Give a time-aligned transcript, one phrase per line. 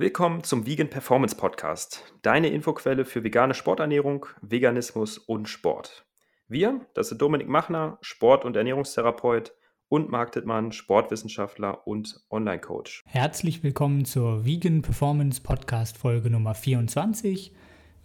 [0.00, 6.06] Willkommen zum Vegan Performance Podcast, deine Infoquelle für vegane Sporternährung, Veganismus und Sport.
[6.48, 9.52] Wir, das sind Dominik Machner, Sport- und Ernährungstherapeut
[9.90, 13.02] und Marc Dittmann, Sportwissenschaftler und Online-Coach.
[13.04, 17.52] Herzlich willkommen zur Vegan Performance Podcast Folge Nummer 24.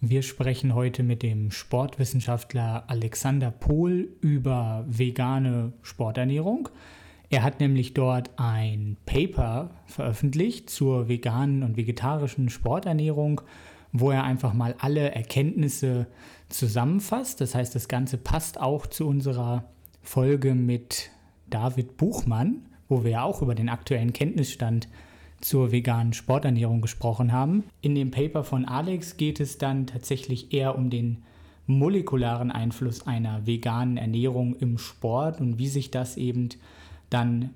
[0.02, 6.68] Wir sprechen heute mit dem Sportwissenschaftler Alexander Pohl über vegane Sporternährung.
[7.28, 13.40] Er hat nämlich dort ein Paper veröffentlicht zur veganen und vegetarischen Sporternährung,
[13.92, 16.06] wo er einfach mal alle Erkenntnisse
[16.48, 17.40] zusammenfasst.
[17.40, 19.64] Das heißt, das Ganze passt auch zu unserer
[20.02, 21.10] Folge mit
[21.50, 24.88] David Buchmann, wo wir ja auch über den aktuellen Kenntnisstand
[25.40, 27.64] zur veganen Sporternährung gesprochen haben.
[27.80, 31.22] In dem Paper von Alex geht es dann tatsächlich eher um den
[31.66, 36.50] molekularen Einfluss einer veganen Ernährung im Sport und wie sich das eben
[37.10, 37.50] dann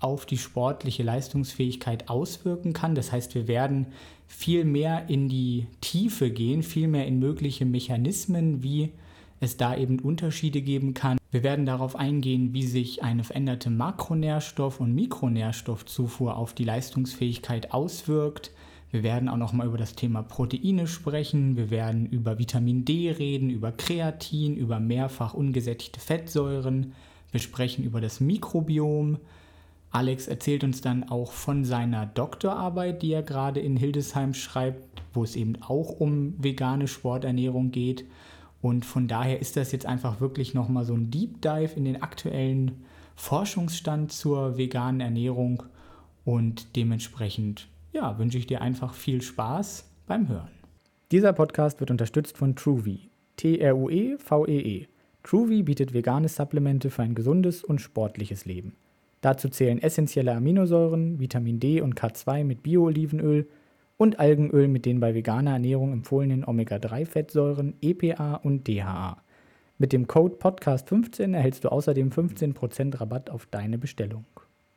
[0.00, 2.94] auf die sportliche Leistungsfähigkeit auswirken kann.
[2.94, 3.86] Das heißt, wir werden
[4.26, 8.92] viel mehr in die Tiefe gehen, viel mehr in mögliche Mechanismen, wie
[9.40, 11.18] es da eben Unterschiede geben kann.
[11.30, 18.50] Wir werden darauf eingehen, wie sich eine veränderte Makronährstoff- und Mikronährstoffzufuhr auf die Leistungsfähigkeit auswirkt.
[18.90, 21.56] Wir werden auch noch mal über das Thema Proteine sprechen.
[21.56, 26.94] Wir werden über Vitamin D reden, über Kreatin, über mehrfach ungesättigte Fettsäuren,
[27.30, 29.18] wir sprechen über das Mikrobiom.
[29.90, 35.24] Alex erzählt uns dann auch von seiner Doktorarbeit, die er gerade in Hildesheim schreibt, wo
[35.24, 38.04] es eben auch um vegane Sporternährung geht.
[38.60, 42.02] Und von daher ist das jetzt einfach wirklich nochmal so ein Deep Dive in den
[42.02, 42.84] aktuellen
[43.14, 45.62] Forschungsstand zur veganen Ernährung.
[46.24, 50.50] Und dementsprechend, ja, wünsche ich dir einfach viel Spaß beim Hören.
[51.10, 53.10] Dieser Podcast wird unterstützt von TrueVie.
[53.36, 54.82] T-R-U-E-V-E-E.
[54.82, 54.88] -E.
[55.22, 58.76] Groovy bietet vegane Supplemente für ein gesundes und sportliches Leben.
[59.20, 63.48] Dazu zählen essentielle Aminosäuren, Vitamin D und K2 mit Bio-Olivenöl
[63.96, 69.20] und Algenöl mit den bei veganer Ernährung empfohlenen Omega-3-Fettsäuren EPA und DHA.
[69.76, 74.24] Mit dem Code Podcast15 erhältst du außerdem 15% Rabatt auf deine Bestellung.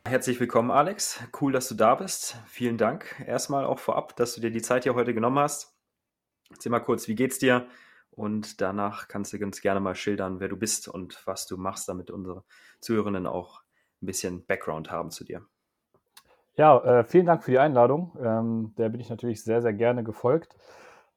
[0.04, 1.20] Herzlich willkommen, Alex.
[1.40, 2.36] Cool, dass du da bist.
[2.46, 5.72] Vielen Dank erstmal auch vorab, dass du dir die Zeit hier heute genommen hast.
[6.50, 7.66] Erzähl mal kurz, wie geht's dir?
[8.14, 11.88] Und danach kannst du ganz gerne mal schildern, wer du bist und was du machst,
[11.88, 12.44] damit unsere
[12.80, 13.62] Zuhörenden auch
[14.02, 15.42] ein bisschen Background haben zu dir.
[16.54, 18.16] Ja, äh, vielen Dank für die Einladung.
[18.22, 20.54] Ähm, der bin ich natürlich sehr, sehr gerne gefolgt.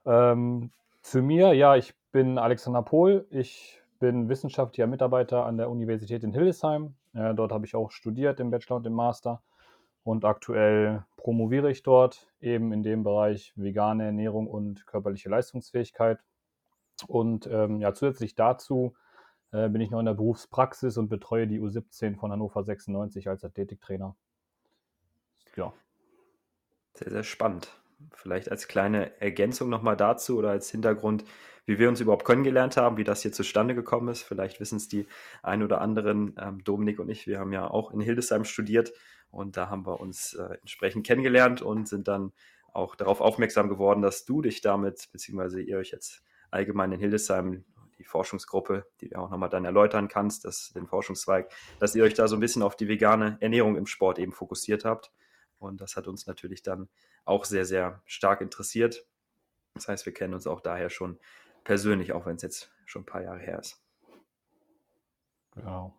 [0.05, 3.27] Ähm, zu mir, ja, ich bin Alexander Pohl.
[3.29, 6.95] Ich bin wissenschaftlicher Mitarbeiter an der Universität in Hildesheim.
[7.13, 9.41] Äh, dort habe ich auch studiert im Bachelor und im Master.
[10.03, 16.19] Und aktuell promoviere ich dort eben in dem Bereich vegane Ernährung und körperliche Leistungsfähigkeit.
[17.07, 18.95] Und ähm, ja, zusätzlich dazu
[19.51, 23.43] äh, bin ich noch in der Berufspraxis und betreue die U17 von Hannover 96 als
[23.43, 24.15] Athletiktrainer.
[25.55, 25.73] Ja.
[26.93, 27.69] Sehr, sehr spannend.
[28.11, 31.25] Vielleicht als kleine Ergänzung nochmal dazu oder als Hintergrund,
[31.65, 34.23] wie wir uns überhaupt kennengelernt haben, wie das hier zustande gekommen ist.
[34.23, 35.07] Vielleicht wissen es die
[35.41, 38.93] ein oder anderen, ähm, Dominik und ich, wir haben ja auch in Hildesheim studiert
[39.31, 42.33] und da haben wir uns äh, entsprechend kennengelernt und sind dann
[42.71, 47.65] auch darauf aufmerksam geworden, dass du dich damit, beziehungsweise ihr euch jetzt allgemein in Hildesheim
[47.97, 52.13] die Forschungsgruppe, die du auch nochmal dann erläutern kannst, das, den Forschungszweig, dass ihr euch
[52.13, 55.11] da so ein bisschen auf die vegane Ernährung im Sport eben fokussiert habt.
[55.59, 56.89] Und das hat uns natürlich dann
[57.23, 59.05] auch sehr, sehr stark interessiert.
[59.73, 61.19] Das heißt, wir kennen uns auch daher schon
[61.63, 63.81] persönlich, auch wenn es jetzt schon ein paar Jahre her ist.
[65.51, 65.93] Genau.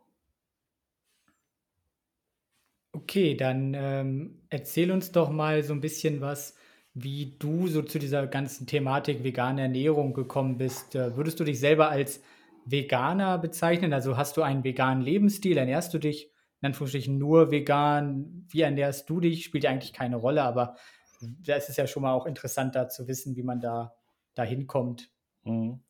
[2.92, 6.56] Okay, dann ähm, erzähl uns doch mal so ein bisschen was
[6.98, 10.94] wie du so zu dieser ganzen Thematik vegane Ernährung gekommen bist.
[10.94, 12.22] Äh, würdest du dich selber als
[12.64, 13.92] Veganer bezeichnen?
[13.92, 15.58] Also hast du einen veganen Lebensstil?
[15.58, 18.46] Ernährst du dich in Anführungsstrichen nur vegan?
[18.48, 19.44] Wie ernährst du dich?
[19.44, 20.76] Spielt ja eigentlich keine Rolle, aber
[21.20, 23.94] das ist ja schon mal auch interessant, da zu wissen, wie man da,
[24.34, 25.10] da hinkommt.
[25.44, 25.80] Mhm.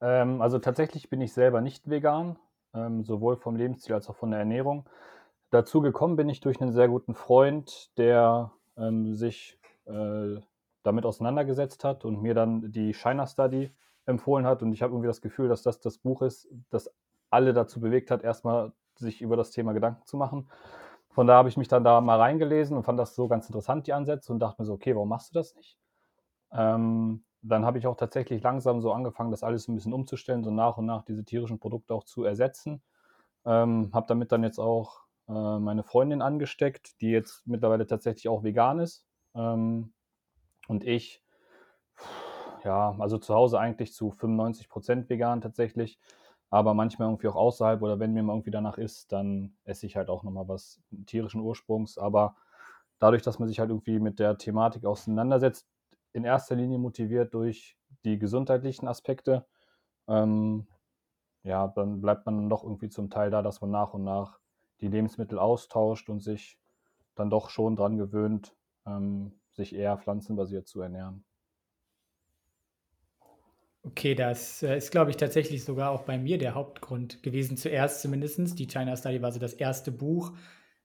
[0.00, 2.38] Ähm, also tatsächlich bin ich selber nicht vegan,
[2.72, 4.88] ähm, sowohl vom Lebensstil als auch von der Ernährung.
[5.50, 10.40] Dazu gekommen bin ich durch einen sehr guten Freund, der ähm, sich äh,
[10.82, 13.72] damit auseinandergesetzt hat und mir dann die China Study
[14.06, 14.62] empfohlen hat.
[14.62, 16.92] Und ich habe irgendwie das Gefühl, dass das das Buch ist, das
[17.30, 20.48] alle dazu bewegt hat, erstmal sich über das Thema Gedanken zu machen.
[21.10, 23.86] Von da habe ich mich dann da mal reingelesen und fand das so ganz interessant,
[23.86, 25.78] die Ansätze, und dachte mir so, okay, warum machst du das nicht?
[26.52, 30.50] Ähm, dann habe ich auch tatsächlich langsam so angefangen, das alles ein bisschen umzustellen, so
[30.50, 32.82] nach und nach diese tierischen Produkte auch zu ersetzen.
[33.44, 38.42] Ähm, habe damit dann jetzt auch äh, meine Freundin angesteckt, die jetzt mittlerweile tatsächlich auch
[38.42, 39.06] vegan ist.
[39.36, 39.92] Ähm,
[40.68, 41.22] und ich,
[42.64, 46.00] ja, also zu Hause eigentlich zu 95 Prozent vegan tatsächlich,
[46.50, 49.96] aber manchmal irgendwie auch außerhalb oder wenn mir mal irgendwie danach ist, dann esse ich
[49.96, 51.98] halt auch nochmal was tierischen Ursprungs.
[51.98, 52.36] Aber
[52.98, 55.68] dadurch, dass man sich halt irgendwie mit der Thematik auseinandersetzt,
[56.12, 59.46] in erster Linie motiviert durch die gesundheitlichen Aspekte,
[60.08, 60.66] ähm,
[61.42, 64.40] ja, dann bleibt man doch irgendwie zum Teil da, dass man nach und nach
[64.80, 66.58] die Lebensmittel austauscht und sich
[67.14, 68.54] dann doch schon dran gewöhnt,
[68.86, 71.24] ähm, sich eher pflanzenbasiert zu ernähren.
[73.82, 78.02] Okay, das äh, ist, glaube ich, tatsächlich sogar auch bei mir der Hauptgrund gewesen, zuerst
[78.02, 78.58] zumindest.
[78.58, 80.32] Die China Study war so das erste Buch,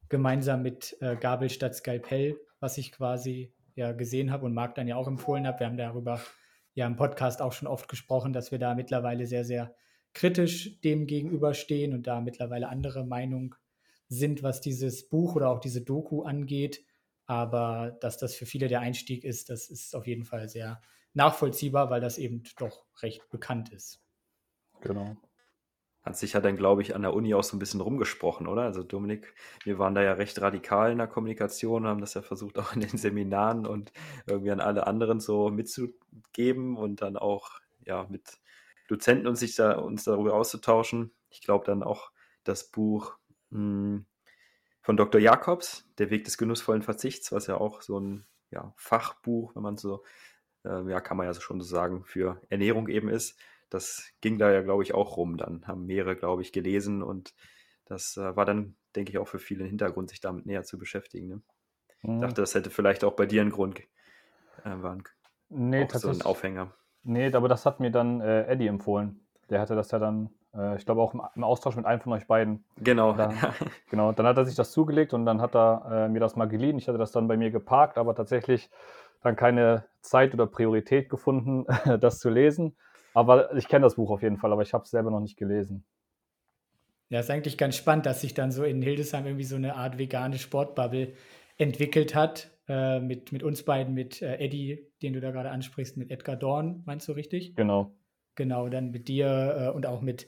[0.07, 4.88] gemeinsam mit äh, Gabel statt Skalpell, was ich quasi ja gesehen habe und Marc dann
[4.88, 5.62] ja auch empfohlen habe.
[5.62, 6.21] Wir haben darüber
[6.75, 9.74] ja im Podcast auch schon oft gesprochen, dass wir da mittlerweile sehr, sehr
[10.13, 13.56] kritisch dem gegenüberstehen und da mittlerweile andere Meinung
[14.09, 16.83] sind, was dieses Buch oder auch diese Doku angeht.
[17.31, 20.81] Aber dass das für viele der Einstieg ist, das ist auf jeden Fall sehr
[21.13, 24.01] nachvollziehbar, weil das eben doch recht bekannt ist.
[24.81, 25.16] Genau.
[26.04, 28.63] Hat sich ja dann, glaube ich, an der Uni auch so ein bisschen rumgesprochen, oder?
[28.63, 29.33] Also Dominik,
[29.63, 32.81] wir waren da ja recht radikal in der Kommunikation, haben das ja versucht auch in
[32.81, 33.94] den Seminaren und
[34.27, 38.42] irgendwie an alle anderen so mitzugeben und dann auch ja mit
[38.89, 41.13] Dozenten und sich da uns darüber auszutauschen.
[41.30, 42.12] Ich glaube dann auch
[42.44, 43.16] das Buch
[43.51, 44.06] mh, hm,
[44.81, 45.22] von Dr.
[45.22, 49.78] Jakobs, Der Weg des genussvollen Verzichts, was ja auch so ein ja, Fachbuch, wenn man
[49.78, 50.04] so,
[50.66, 53.38] äh, ja, kann man ja schon so sagen, für Ernährung eben ist
[53.72, 55.38] das ging da ja, glaube ich, auch rum.
[55.38, 57.33] Dann haben mehrere, glaube ich, gelesen und
[57.86, 61.27] das äh, war dann, denke ich, auch für viele Hintergrund, sich damit näher zu beschäftigen.
[61.27, 61.42] Ne?
[62.04, 62.16] Mhm.
[62.16, 63.80] Ich dachte, das hätte vielleicht auch bei dir einen Grund,
[64.63, 64.98] äh, war
[65.50, 66.75] nee, so ein Aufhänger.
[67.04, 69.25] Nee, aber das hat mir dann äh, Eddie empfohlen.
[69.50, 72.13] Der hatte das ja dann, äh, ich glaube, auch im, im, Austausch mit einem von
[72.13, 72.63] euch beiden.
[72.77, 73.13] Genau.
[73.13, 73.36] Dann,
[73.89, 76.48] genau, dann hat er sich das zugelegt und dann hat er äh, mir das mal
[76.48, 76.77] geliehen.
[76.77, 78.69] Ich hatte das dann bei mir geparkt, aber tatsächlich
[79.21, 81.65] dann keine Zeit oder Priorität gefunden,
[82.00, 82.75] das zu lesen.
[83.13, 85.38] Aber ich kenne das Buch auf jeden Fall, aber ich habe es selber noch nicht
[85.38, 85.83] gelesen.
[87.09, 89.98] Ja, ist eigentlich ganz spannend, dass sich dann so in Hildesheim irgendwie so eine Art
[89.98, 91.13] vegane Sportbubble
[91.57, 92.50] entwickelt hat.
[92.69, 96.38] Äh, mit, mit uns beiden, mit äh, Eddie, den du da gerade ansprichst, mit Edgar
[96.38, 97.53] Dorn, meinst du richtig?
[97.56, 97.92] Genau.
[98.36, 100.27] Genau, dann mit dir äh, und auch mit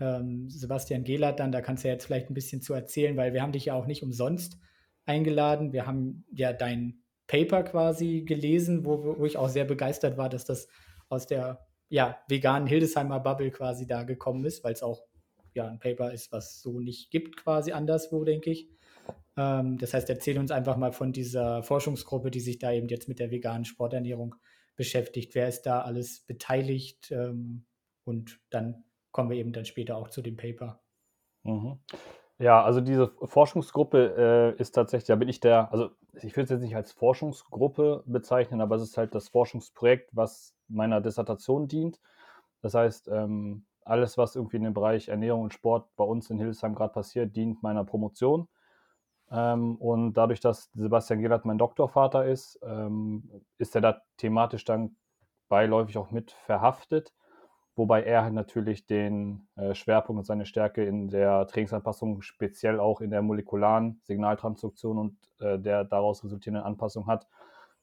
[0.00, 1.52] ähm, Sebastian Gehlert dann.
[1.52, 3.74] Da kannst du ja jetzt vielleicht ein bisschen zu erzählen, weil wir haben dich ja
[3.74, 4.58] auch nicht umsonst
[5.06, 5.72] eingeladen.
[5.72, 10.44] Wir haben ja dein Paper quasi gelesen, wo, wo ich auch sehr begeistert war, dass
[10.44, 10.68] das
[11.08, 15.04] aus der ja, veganen Hildesheimer Bubble quasi da gekommen ist, weil es auch
[15.54, 18.68] ja, ein Paper ist, was so nicht gibt, quasi anderswo, denke ich.
[19.36, 23.08] Ähm, das heißt, erzähl uns einfach mal von dieser Forschungsgruppe, die sich da eben jetzt
[23.08, 24.34] mit der veganen Sporternährung
[24.76, 25.34] beschäftigt.
[25.34, 27.10] Wer ist da alles beteiligt?
[27.12, 27.66] Ähm,
[28.04, 30.80] und dann kommen wir eben dann später auch zu dem Paper.
[31.44, 31.78] Mhm.
[32.38, 36.50] Ja, also diese Forschungsgruppe äh, ist tatsächlich, da bin ich der, also ich würde es
[36.50, 42.00] jetzt nicht als Forschungsgruppe bezeichnen, aber es ist halt das Forschungsprojekt, was meiner Dissertation dient.
[42.60, 46.38] Das heißt, ähm, alles, was irgendwie in dem Bereich Ernährung und Sport bei uns in
[46.38, 48.48] Hildesheim gerade passiert, dient meiner Promotion.
[49.30, 54.96] Ähm, und dadurch, dass Sebastian Gehlert mein Doktorvater ist, ähm, ist er da thematisch dann
[55.48, 57.14] beiläufig auch mit verhaftet
[57.76, 63.00] wobei er halt natürlich den äh, Schwerpunkt und seine Stärke in der Trainingsanpassung, speziell auch
[63.00, 67.26] in der molekularen Signaltransduktion und äh, der daraus resultierenden Anpassung hat.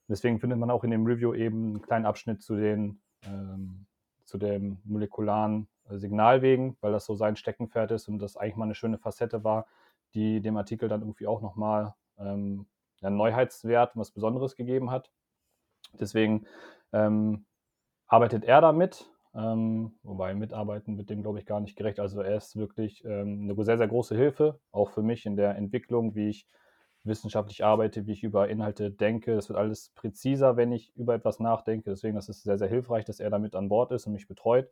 [0.08, 3.86] Deswegen findet man auch in dem Review eben einen kleinen Abschnitt zu den ähm,
[4.32, 8.66] zu den molekularen äh, Signalwegen, weil das so sein Steckenpferd ist und das eigentlich mal
[8.66, 9.68] eine schöne Facette war,
[10.14, 12.66] die dem Artikel dann irgendwie auch nochmal ähm,
[13.02, 15.12] einen Neuheitswert, was Besonderes gegeben hat.
[16.00, 16.46] Deswegen
[16.94, 17.46] ähm,
[18.08, 22.00] arbeitet er damit ähm, wobei mitarbeiten wird dem, glaube ich, gar nicht gerecht.
[22.00, 25.56] Also er ist wirklich ähm, eine sehr, sehr große Hilfe, auch für mich in der
[25.56, 26.48] Entwicklung, wie ich
[27.04, 29.34] wissenschaftlich arbeite, wie ich über Inhalte denke.
[29.34, 31.90] Es wird alles präziser, wenn ich über etwas nachdenke.
[31.90, 34.70] Deswegen ist es sehr, sehr hilfreich, dass er damit an Bord ist und mich betreut.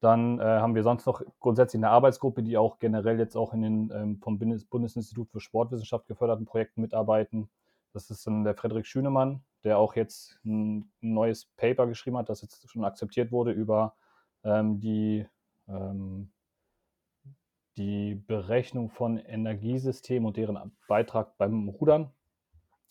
[0.00, 3.62] Dann äh, haben wir sonst noch grundsätzlich eine Arbeitsgruppe, die auch generell jetzt auch in
[3.62, 7.48] den ähm, vom Bundes Bundesinstitut für Sportwissenschaft geförderten Projekten mitarbeiten.
[7.92, 12.42] Das ist dann der Frederik Schünemann, der auch jetzt ein neues Paper geschrieben hat, das
[12.42, 13.94] jetzt schon akzeptiert wurde über
[14.44, 15.26] ähm, die,
[15.68, 16.32] ähm,
[17.76, 22.12] die Berechnung von Energiesystemen und deren Beitrag beim Rudern,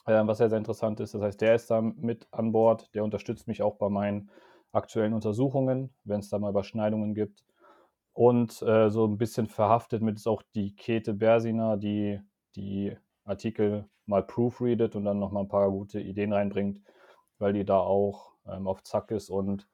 [0.06, 1.14] äh, was sehr, sehr interessant ist.
[1.14, 4.30] Das heißt, der ist da mit an Bord, der unterstützt mich auch bei meinen
[4.72, 7.44] aktuellen Untersuchungen, wenn es da mal Überschneidungen gibt.
[8.14, 12.20] Und äh, so ein bisschen verhaftet mit ist auch die Käthe Bersiner, die
[12.56, 16.82] die Artikel mal proofreadet und dann nochmal ein paar gute Ideen reinbringt,
[17.40, 19.68] weil die da auch ähm, auf Zack ist und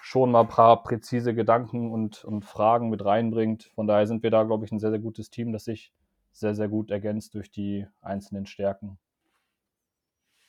[0.00, 3.70] schon mal ein paar präzise Gedanken und, und Fragen mit reinbringt.
[3.74, 5.92] Von daher sind wir da, glaube ich, ein sehr, sehr gutes Team, das sich
[6.30, 8.98] sehr, sehr gut ergänzt durch die einzelnen Stärken.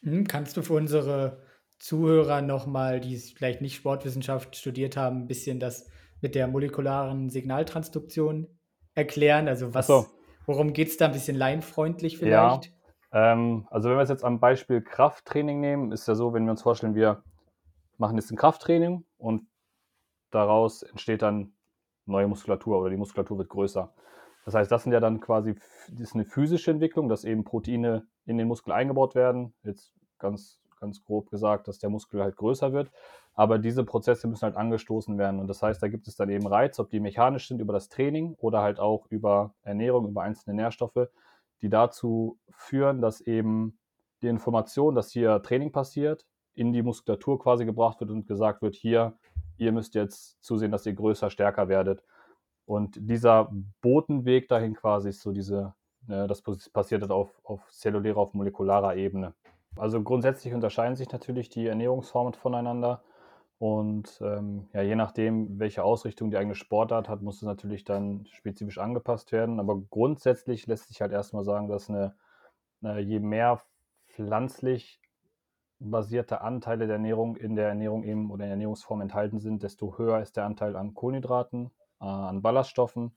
[0.02, 1.42] Hm, kannst du für unsere
[1.80, 5.88] Zuhörer nochmal, die vielleicht nicht Sportwissenschaft studiert haben, ein bisschen das
[6.22, 8.48] mit der molekularen Signaltransduktion
[8.94, 9.48] erklären?
[9.48, 10.06] Also was, so.
[10.46, 12.66] worum geht es da ein bisschen laienfreundlich vielleicht?
[12.66, 12.72] Ja.
[13.16, 16.52] Ähm, also wenn wir es jetzt am Beispiel Krafttraining nehmen, ist ja so, wenn wir
[16.52, 17.24] uns vorstellen, wir
[17.98, 19.48] machen jetzt ein Krafttraining und
[20.32, 21.54] daraus entsteht dann
[22.06, 23.94] neue Muskulatur oder die Muskulatur wird größer.
[24.44, 25.56] Das heißt, das sind ja dann quasi
[25.90, 29.54] das ist eine physische Entwicklung, dass eben Proteine in den Muskel eingebaut werden.
[29.64, 32.92] Jetzt ganz, ganz grob gesagt, dass der Muskel halt größer wird.
[33.34, 35.40] Aber diese Prozesse müssen halt angestoßen werden.
[35.40, 37.88] Und das heißt, da gibt es dann eben Reize, ob die mechanisch sind über das
[37.88, 41.08] Training oder halt auch über Ernährung, über einzelne Nährstoffe,
[41.62, 43.78] die dazu führen, dass eben
[44.22, 48.76] die Information, dass hier Training passiert, in die Muskulatur quasi gebracht wird und gesagt wird,
[48.76, 49.18] hier,
[49.58, 52.04] ihr müsst jetzt zusehen, dass ihr größer, stärker werdet.
[52.66, 55.76] Und dieser Botenweg dahin quasi ist so diese,
[56.08, 59.34] äh, das passiert halt auf, auf zellulärer, auf molekularer Ebene.
[59.76, 63.04] Also grundsätzlich unterscheiden sich natürlich die Ernährungsformen voneinander.
[63.58, 68.26] Und ähm, ja, je nachdem, welche Ausrichtung die eigene Sportart hat, muss es natürlich dann
[68.32, 69.60] spezifisch angepasst werden.
[69.60, 72.16] Aber grundsätzlich lässt sich halt erstmal sagen, dass eine,
[72.82, 73.62] eine je mehr
[74.08, 75.00] pflanzlich
[75.80, 79.98] basierte Anteile der Ernährung in der Ernährung eben oder in der Ernährungsform enthalten sind, desto
[79.98, 81.72] höher ist der Anteil an Kohlenhydraten,
[82.02, 83.16] äh, an Ballaststoffen.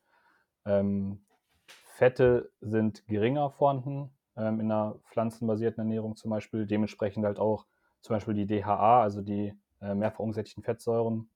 [0.64, 1.24] Ähm,
[1.66, 6.66] Fette sind geringer vorhanden ähm, in einer pflanzenbasierten Ernährung zum Beispiel.
[6.66, 7.66] Dementsprechend halt auch
[8.02, 11.30] zum Beispiel die DHA, also die äh, mehrfach ungesättigten Fettsäuren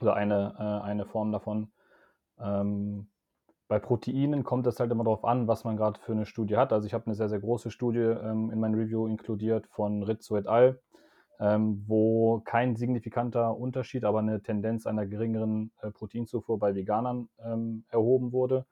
[0.00, 1.72] oder eine, äh, eine Form davon.
[2.38, 3.08] Ähm,
[3.68, 6.72] bei Proteinen kommt es halt immer darauf an, was man gerade für eine Studie hat.
[6.72, 10.36] Also ich habe eine sehr, sehr große Studie ähm, in mein Review inkludiert von Rizzo
[10.36, 10.80] et al.,
[11.38, 17.84] ähm, wo kein signifikanter Unterschied, aber eine Tendenz einer geringeren äh, Proteinzufuhr bei Veganern ähm,
[17.88, 18.66] erhoben wurde.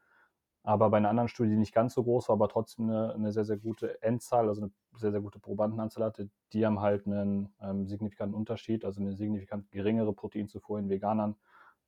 [0.63, 3.33] Aber bei einer anderen Studie, die nicht ganz so groß war, aber trotzdem eine, eine
[3.33, 7.55] sehr, sehr gute Endzahl, also eine sehr, sehr gute Probandenanzahl hatte, die haben halt einen
[7.63, 11.37] ähm, signifikanten Unterschied, also eine signifikant geringere Proteinzufuhr in Veganern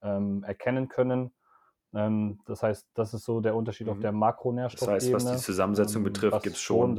[0.03, 1.33] ähm, erkennen können.
[1.93, 3.93] Ähm, das heißt, das ist so der Unterschied mhm.
[3.93, 4.99] auf der Makronährstoffebene.
[4.99, 6.97] Das heißt, was die Zusammensetzung ähm, betrifft, gibt es schon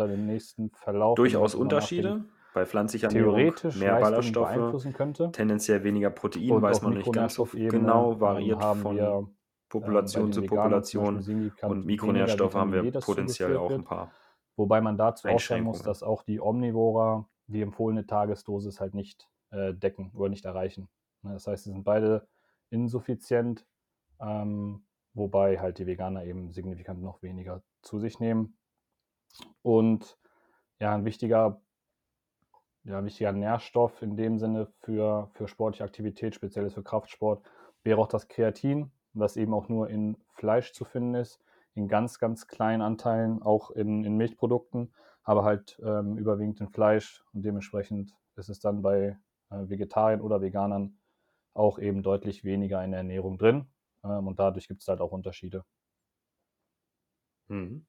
[0.74, 2.25] Verlauf durchaus Unterschiede.
[2.54, 5.32] Bei pflanzlicher theoretisch mehr Ballaststoffe, könnte.
[5.32, 9.30] tendenziell weniger Protein, Und weiß man nicht ganz so genau, variiert haben von wir,
[9.72, 11.18] Population zu Population.
[11.63, 14.12] Und Mikronährstoffe haben wir potenziell auch ein paar.
[14.56, 19.30] Wobei man dazu auch sagen muss, dass auch die Omnivora die empfohlene Tagesdosis halt nicht
[19.50, 20.90] äh, decken oder nicht erreichen.
[21.22, 22.28] Ne, das heißt, sie sind beide
[22.70, 23.66] insuffizient
[24.22, 28.58] ähm, wobei halt die Veganer eben signifikant noch weniger zu sich nehmen.
[29.62, 30.18] Und
[30.80, 31.62] ja, ein wichtiger,
[32.84, 37.44] ja, wichtiger Nährstoff in dem Sinne für, für sportliche Aktivität, speziell für Kraftsport,
[37.84, 41.39] wäre auch das Kreatin, das eben auch nur in Fleisch zu finden ist,
[41.74, 47.24] in ganz, ganz kleinen Anteilen, auch in, in Milchprodukten, aber halt ähm, überwiegend in Fleisch
[47.34, 49.18] und dementsprechend ist es dann bei
[49.50, 50.98] äh, Vegetariern oder Veganern
[51.53, 53.68] auch eben deutlich weniger in der Ernährung drin.
[54.03, 55.63] Ähm, und dadurch gibt es halt auch Unterschiede.
[57.50, 57.82] Mhm.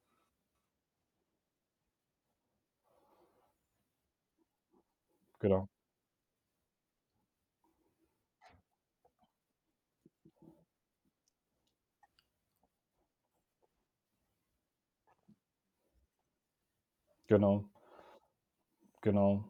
[5.41, 5.69] Genau.
[17.27, 17.65] Genau.
[19.01, 19.45] Genau.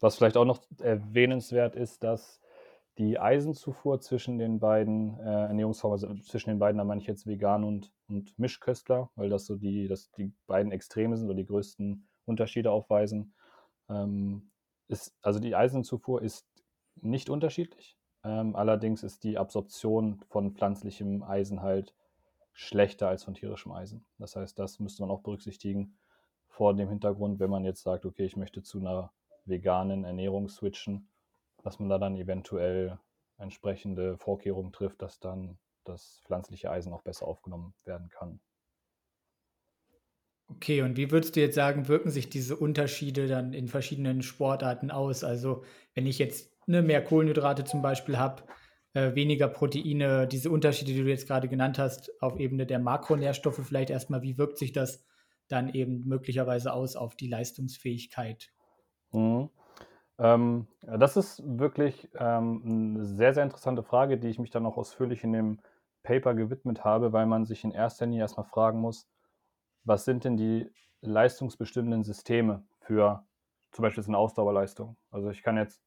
[0.00, 2.40] Was vielleicht auch noch erwähnenswert ist, dass
[2.98, 7.26] die Eisenzufuhr zwischen den beiden äh, Ernährungsformen, also zwischen den beiden, da meine ich jetzt
[7.26, 11.46] vegan und, und Mischköstler, weil das so die, das die beiden Extreme sind oder die
[11.46, 13.34] größten Unterschiede aufweisen.
[13.88, 14.50] Ähm,
[14.86, 16.46] ist, also die Eisenzufuhr ist
[16.96, 17.98] nicht unterschiedlich.
[18.22, 21.94] Ähm, allerdings ist die Absorption von pflanzlichem Eisen halt
[22.52, 24.06] schlechter als von tierischem Eisen.
[24.18, 25.96] Das heißt, das müsste man auch berücksichtigen
[26.54, 29.12] vor dem Hintergrund, wenn man jetzt sagt, okay, ich möchte zu einer
[29.44, 31.08] veganen Ernährung switchen,
[31.64, 32.98] dass man da dann eventuell
[33.38, 38.40] entsprechende Vorkehrungen trifft, dass dann das pflanzliche Eisen auch besser aufgenommen werden kann.
[40.48, 44.92] Okay, und wie würdest du jetzt sagen, wirken sich diese Unterschiede dann in verschiedenen Sportarten
[44.92, 45.24] aus?
[45.24, 48.44] Also wenn ich jetzt ne, mehr Kohlenhydrate zum Beispiel habe,
[48.92, 53.60] äh, weniger Proteine, diese Unterschiede, die du jetzt gerade genannt hast, auf Ebene der Makronährstoffe
[53.66, 55.04] vielleicht erstmal, wie wirkt sich das
[55.48, 58.52] dann eben möglicherweise aus auf die Leistungsfähigkeit?
[59.12, 59.50] Mhm.
[60.18, 62.62] Ähm, das ist wirklich ähm,
[62.94, 65.60] 'ne sehr, sehr interessante Frage, die ich mich dann auch ausführlich in dem
[66.02, 69.08] Paper gewidmet habe, weil man sich in erster Linie erstmal fragen muss:
[69.84, 70.72] „Was sind denn die
[71.02, 73.26] leistungsbestimmenden Systeme für
[73.72, 75.82] zum Beispiel jetzt 'ne Ausdauerleistung?“ Also, ich kann jetzt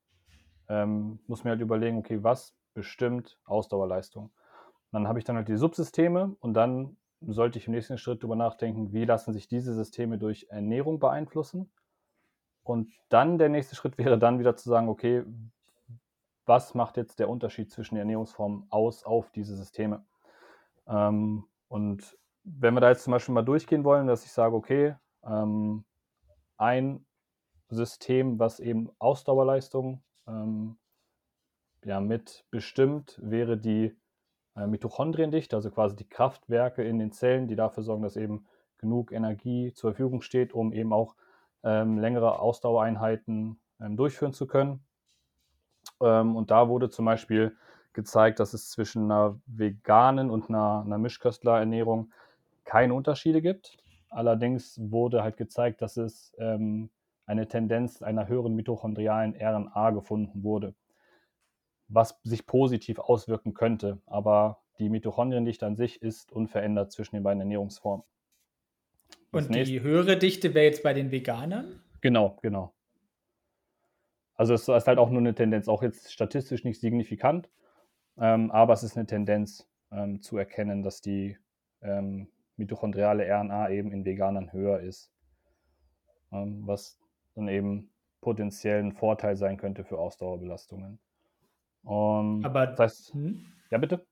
[0.69, 4.31] ähm, muss mir halt überlegen: „Okay, was bestimmt Ausdauerleistung?“
[4.91, 8.36] Dann habe ich dann halt die Subsysteme und dann sollte ich im nächsten Schritt drüber
[8.36, 11.71] nachdenken: „Wie lassen sich diese Systeme durch Ernährung beeinflussen?“
[12.63, 15.24] und dann der nächste Schritt wäre dann wieder zu sagen, okay,
[16.45, 20.05] was macht jetzt der Unterschied zwischen den Ernährungsformen aus auf diese Systeme?
[20.88, 24.95] Ähm, und wenn wir da jetzt zum Beispiel mal durchgehen wollen, dass ich sage, okay,
[25.24, 25.86] ähm,
[26.57, 27.05] ein
[27.69, 30.77] System, was eben Ausdauerleistung ähm,
[31.83, 33.95] ja, mit bestimmt, wäre die
[34.65, 38.45] Mitochondriendichte, also quasi die Kraftwerke in den Zellen, die dafür sorgen, dass eben
[38.79, 41.15] genug Energie zur Verfügung steht, um eben auch
[41.63, 44.79] ähm, längere Ausdauereinheiten ähm, durchführen zu können.
[46.01, 47.55] Ähm, und da wurde zum Beispiel
[47.93, 52.11] gezeigt, dass es zwischen einer veganen und einer, einer Mischköstlerernährung
[52.63, 53.77] keine Unterschiede gibt.
[54.09, 56.89] Allerdings wurde halt gezeigt, dass es ähm,
[57.25, 60.73] eine Tendenz einer höheren mitochondrialen RNA gefunden wurde,
[61.88, 64.00] was sich positiv auswirken könnte.
[64.06, 68.06] Aber die Mitochondriendichte an sich ist unverändert zwischen den beiden Ernährungsformen.
[69.32, 71.82] Und die höhere Dichte wäre jetzt bei den Veganern?
[72.01, 72.74] Genau, genau.
[74.36, 77.50] Also es ist halt auch nur eine Tendenz, auch jetzt statistisch nicht signifikant,
[78.17, 81.38] ähm, aber es ist eine Tendenz ähm, zu erkennen, dass die
[81.82, 85.12] ähm, mitochondriale RNA eben in Veganern höher ist,
[86.32, 87.00] ähm, was
[87.34, 87.89] dann eben
[88.22, 91.00] potenziell ein Vorteil sein könnte für Ausdauerbelastungen.
[91.84, 93.46] Um, aber das heißt, hm?
[93.72, 94.05] ja bitte.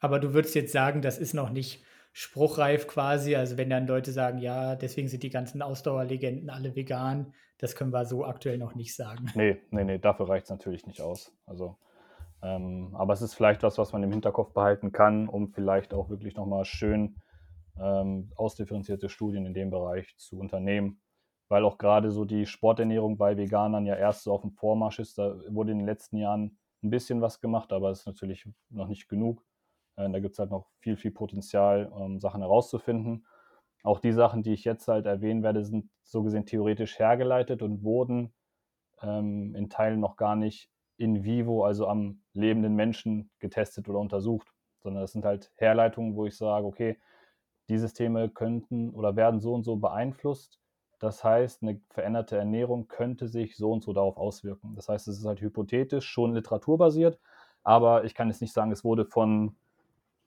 [0.00, 3.36] Aber du würdest jetzt sagen, das ist noch nicht spruchreif quasi.
[3.36, 7.92] Also wenn dann Leute sagen, ja, deswegen sind die ganzen Ausdauerlegenden alle vegan, das können
[7.92, 9.30] wir so aktuell noch nicht sagen.
[9.34, 11.36] Nee, nee, nee, dafür reicht es natürlich nicht aus.
[11.46, 11.76] Also,
[12.42, 16.08] ähm, aber es ist vielleicht was, was man im Hinterkopf behalten kann, um vielleicht auch
[16.08, 17.16] wirklich nochmal schön
[17.78, 21.00] ähm, ausdifferenzierte Studien in dem Bereich zu unternehmen.
[21.48, 25.18] Weil auch gerade so die Sporternährung bei Veganern ja erst so auf dem Vormarsch ist.
[25.18, 28.88] Da wurde in den letzten Jahren ein bisschen was gemacht, aber es ist natürlich noch
[28.88, 29.44] nicht genug.
[29.96, 33.26] Äh, da gibt es halt noch viel, viel Potenzial, um Sachen herauszufinden.
[33.82, 37.82] Auch die Sachen, die ich jetzt halt erwähnen werde, sind so gesehen theoretisch hergeleitet und
[37.82, 38.34] wurden
[39.02, 44.52] ähm, in Teilen noch gar nicht in vivo, also am lebenden Menschen getestet oder untersucht,
[44.82, 46.98] sondern das sind halt Herleitungen, wo ich sage, okay,
[47.68, 50.60] die Systeme könnten oder werden so und so beeinflusst.
[50.98, 54.74] Das heißt, eine veränderte Ernährung könnte sich so und so darauf auswirken.
[54.76, 57.18] Das heißt, es ist halt hypothetisch, schon literaturbasiert,
[57.62, 59.56] aber ich kann jetzt nicht sagen, es wurde von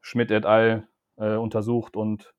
[0.01, 0.87] Schmidt et al.
[1.19, 2.33] Äh, untersucht und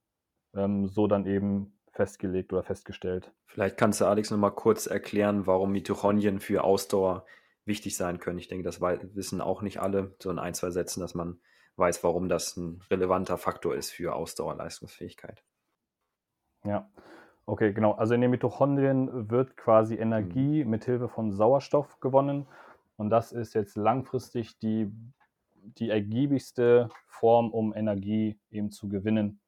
[0.55, 3.31] ähm, so dann eben festgelegt oder festgestellt.
[3.45, 7.27] Vielleicht kannst du Alex nochmal kurz erklären, warum Mitochondrien für Ausdauer
[7.67, 8.39] wichtig sein können.
[8.39, 11.41] Ich denke, das wissen auch nicht alle, so in ein, zwei Sätzen, dass man
[11.77, 15.45] weiß, warum das ein relevanter Faktor ist für Ausdauerleistungsfähigkeit.
[16.65, 16.91] Ja,
[17.47, 17.93] okay, genau.
[17.93, 20.71] Also in den Mitochondrien wird quasi Energie mhm.
[20.71, 22.47] mithilfe von Sauerstoff gewonnen.
[22.97, 24.93] Und das ist jetzt langfristig die
[25.79, 29.41] die ergiebigste Form, um Energie eben zu gewinnen.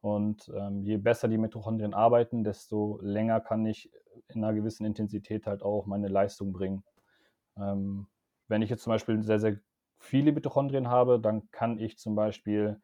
[0.00, 3.90] Und ähm, je besser die Mitochondrien arbeiten, desto länger kann ich
[4.28, 6.84] in einer gewissen Intensität halt auch meine Leistung bringen.
[7.56, 8.06] Ähm,
[8.48, 9.58] wenn ich jetzt zum Beispiel sehr, sehr
[9.98, 12.80] viele Mitochondrien habe, dann kann ich zum Beispiel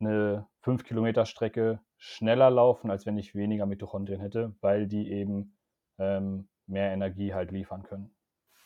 [0.00, 5.56] eine 5 Kilometer Strecke schneller laufen, als wenn ich weniger Mitochondrien hätte, weil die eben
[5.98, 8.14] ähm, mehr Energie halt liefern können.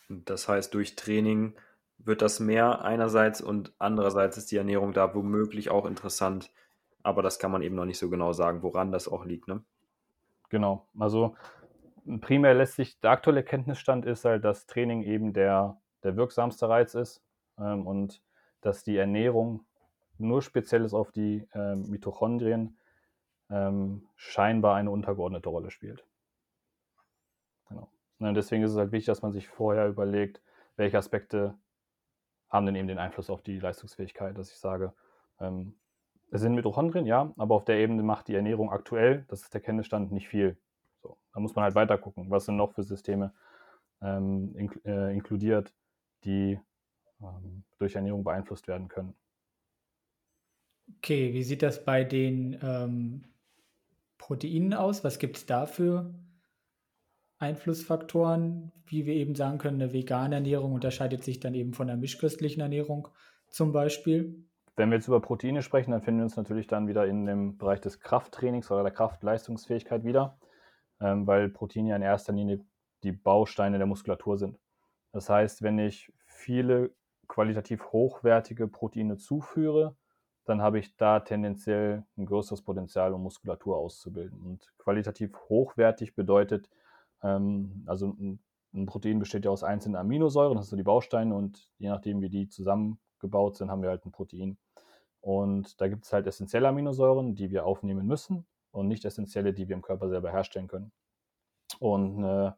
[0.08, 1.54] Das heißt, durch Training
[1.98, 6.50] wird das mehr einerseits und andererseits ist die Ernährung da womöglich auch interessant.
[7.04, 9.46] Aber das kann man eben noch nicht so genau sagen, woran das auch liegt.
[9.46, 9.62] Ne?
[10.48, 10.88] Genau.
[10.98, 11.36] Also
[12.20, 16.94] primär lässt sich, der aktuelle Kenntnisstand ist halt, dass Training eben der, der wirksamste Reiz
[16.94, 17.22] ist
[17.58, 18.20] ähm, und
[18.62, 19.64] dass die Ernährung
[20.18, 22.76] nur speziell ist auf die ähm, Mitochondrien
[23.50, 26.04] ähm, scheinbar eine untergeordnete Rolle spielt.
[27.68, 27.88] Genau.
[28.18, 30.42] Und deswegen ist es halt wichtig, dass man sich vorher überlegt,
[30.76, 31.54] welche Aspekte
[32.48, 34.92] haben dann eben den Einfluss auf die Leistungsfähigkeit, dass ich sage,
[35.40, 35.74] ähm,
[36.30, 39.60] es sind Mitochondrien, ja, aber auf der Ebene macht die Ernährung aktuell, das ist der
[39.60, 40.58] Kenntnisstand, nicht viel.
[41.00, 43.32] So, da muss man halt weiter gucken, was sind noch für Systeme
[44.02, 45.72] ähm, ink äh, inkludiert,
[46.24, 46.60] die
[47.20, 49.14] ähm, durch Ernährung beeinflusst werden können.
[50.96, 53.24] Okay, wie sieht das bei den ähm,
[54.18, 55.04] Proteinen aus?
[55.04, 56.14] Was gibt es dafür?
[57.38, 61.98] Einflussfaktoren, wie wir eben sagen können, eine vegane Ernährung unterscheidet sich dann eben von einer
[61.98, 63.08] mischköstlichen Ernährung
[63.48, 64.44] zum Beispiel.
[64.76, 67.56] Wenn wir jetzt über Proteine sprechen, dann finden wir uns natürlich dann wieder in dem
[67.56, 70.38] Bereich des Krafttrainings oder der Kraftleistungsfähigkeit wieder,
[71.00, 72.64] ähm, weil Proteine ja in erster Linie
[73.02, 74.58] die Bausteine der Muskulatur sind.
[75.12, 76.94] Das heißt, wenn ich viele
[77.28, 79.96] qualitativ hochwertige Proteine zuführe,
[80.48, 84.40] dann habe ich da tendenziell ein größeres Potenzial, um Muskulatur auszubilden.
[84.40, 86.70] Und qualitativ hochwertig bedeutet,
[87.22, 88.40] ähm, also ein,
[88.72, 92.22] ein, Protein besteht ja aus einzelnen Aminosäuren, das sind so die Bausteine und je nachdem,
[92.22, 94.56] wie die zusammengebaut sind, haben wir halt ein Protein.
[95.20, 99.68] Und da gibt es halt essentielle Aminosäuren, die wir aufnehmen müssen und nicht essentielle, die
[99.68, 100.92] wir im Körper selber herstellen können.
[101.80, 102.52] Und äh,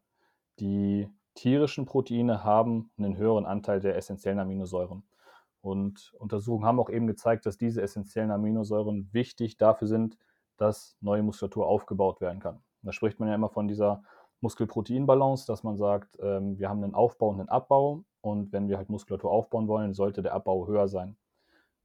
[0.61, 5.03] die tierischen Proteine haben einen höheren Anteil der essentiellen Aminosäuren.
[5.63, 10.17] Und Untersuchungen haben auch eben gezeigt, dass diese essentiellen Aminosäuren wichtig dafür sind,
[10.57, 12.63] dass neue Muskulatur aufgebaut werden kann.
[12.83, 14.03] Da spricht man ja immer von dieser
[14.41, 18.79] Muskelproteinbalance, dass man sagt, ähm, wir haben einen Aufbau und einen Abbau und wenn wir
[18.79, 21.17] halt Muskulatur aufbauen wollen, sollte der Abbau höher sein.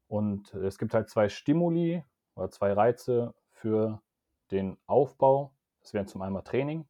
[0.07, 2.03] Und es gibt halt zwei Stimuli
[2.35, 4.01] oder zwei Reize für
[4.51, 5.53] den Aufbau.
[5.81, 6.85] Das wären zum einen Training.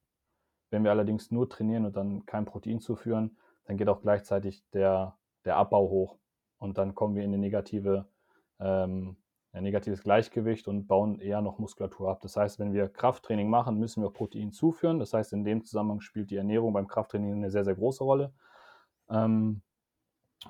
[0.69, 5.17] Wenn wir allerdings nur trainieren und dann kein Protein zuführen, dann geht auch gleichzeitig der,
[5.45, 6.17] der Abbau hoch.
[6.57, 8.05] Und dann kommen wir in eine negative,
[8.59, 9.17] ähm,
[9.51, 12.21] ein negatives Gleichgewicht und bauen eher noch Muskulatur ab.
[12.21, 14.99] Das heißt, wenn wir Krafttraining machen, müssen wir Protein zuführen.
[14.99, 18.33] Das heißt, in dem Zusammenhang spielt die Ernährung beim Krafttraining eine sehr, sehr große Rolle.
[19.09, 19.61] Ähm,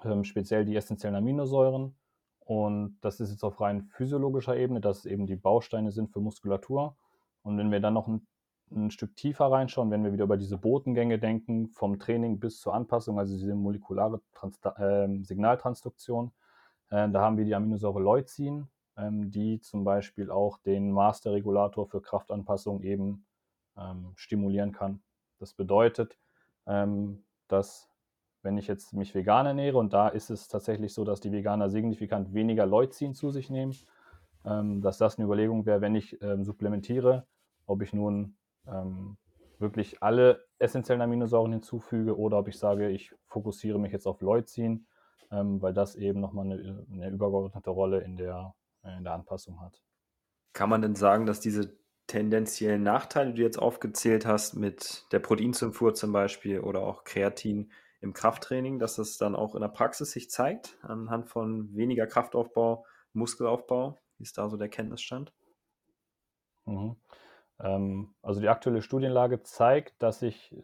[0.04, 1.96] ähm, speziell die essentiellen Aminosäuren.
[2.40, 6.96] Und das ist jetzt auf rein physiologischer Ebene, dass eben die Bausteine sind für Muskulatur.
[7.44, 8.28] Und wenn wir dann noch ein,
[8.72, 12.74] ein Stück tiefer reinschauen, wenn wir wieder über diese Botengänge denken, vom Training bis zur
[12.74, 16.32] Anpassung, also diese molekulare Trans äh, Signaltransduktion,
[16.90, 22.02] äh, da haben wir die Aminosäure Leucin, ähm, die zum Beispiel auch den Masterregulator für
[22.02, 23.26] Kraftanpassung eben
[23.78, 25.02] ähm, stimulieren kann.
[25.40, 26.18] Das bedeutet,
[26.66, 27.90] ähm, dass
[28.42, 31.70] wenn ich jetzt mich vegan ernähre, und da ist es tatsächlich so, dass die Veganer
[31.70, 33.76] signifikant weniger Leucin zu sich nehmen,
[34.46, 37.26] ähm, dass das eine Überlegung wäre, wenn ich ähm, supplementiere,
[37.66, 39.18] ob ich nun ähm,
[39.60, 44.88] wirklich alle essentiellen Aminosäuren hinzufüge oder ob ich sage, ich fokussiere mich jetzt auf Leucin,
[45.32, 49.82] ähm, weil das eben nochmal eine, eine übergeordnete Rolle in der, in der Anpassung hat.
[50.54, 55.20] Kann man denn sagen, dass diese tendenziellen Nachteile, die du jetzt aufgezählt hast, mit der
[55.20, 57.72] Proteinzufuhr zum Beispiel oder auch Kreatin,
[58.06, 62.86] im Krafttraining, dass das dann auch in der Praxis sich zeigt, anhand von weniger Kraftaufbau,
[63.14, 64.00] Muskelaufbau?
[64.18, 65.34] Wie ist da so der Kenntnisstand?
[66.66, 66.98] Mhm.
[67.60, 70.56] Ähm, also die aktuelle Studienlage zeigt, dass sich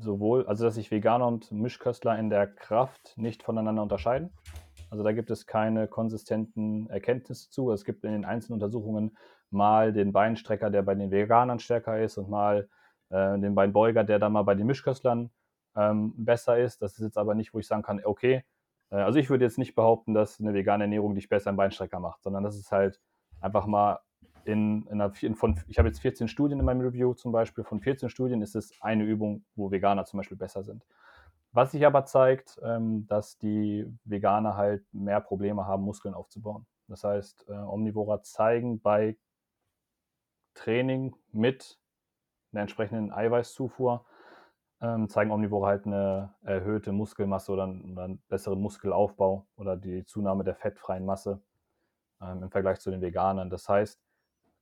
[0.00, 4.32] sowohl, also dass sich Veganer und Mischköstler in der Kraft nicht voneinander unterscheiden.
[4.90, 7.70] Also da gibt es keine konsistenten Erkenntnisse zu.
[7.72, 9.16] Es gibt in den einzelnen Untersuchungen
[9.50, 12.68] mal den Beinstrecker, der bei den Veganern stärker ist und mal
[13.10, 15.30] äh, den Beinbeuger, der dann mal bei den Mischköstlern
[15.76, 16.80] ähm, besser ist.
[16.80, 18.44] Das ist jetzt aber nicht, wo ich sagen kann, okay,
[18.90, 22.00] äh, also ich würde jetzt nicht behaupten, dass eine vegane Ernährung dich besser im Beinstrecker
[22.00, 23.00] macht, sondern das ist halt
[23.40, 24.00] einfach mal
[24.48, 27.64] in, in einer, in von, ich habe jetzt 14 Studien in meinem Review zum Beispiel,
[27.64, 30.84] von 14 Studien ist es eine Übung, wo Veganer zum Beispiel besser sind.
[31.52, 36.66] Was sich aber zeigt, ähm, dass die Veganer halt mehr Probleme haben, Muskeln aufzubauen.
[36.88, 39.18] Das heißt, äh, Omnivora zeigen bei
[40.54, 41.78] Training mit
[42.52, 44.06] einer entsprechenden Eiweißzufuhr,
[44.80, 50.06] ähm, zeigen Omnivore halt eine erhöhte Muskelmasse oder einen, oder einen, besseren Muskelaufbau oder die
[50.06, 51.42] Zunahme der fettfreien Masse
[52.22, 53.50] ähm, im Vergleich zu den Veganern.
[53.50, 54.07] Das heißt,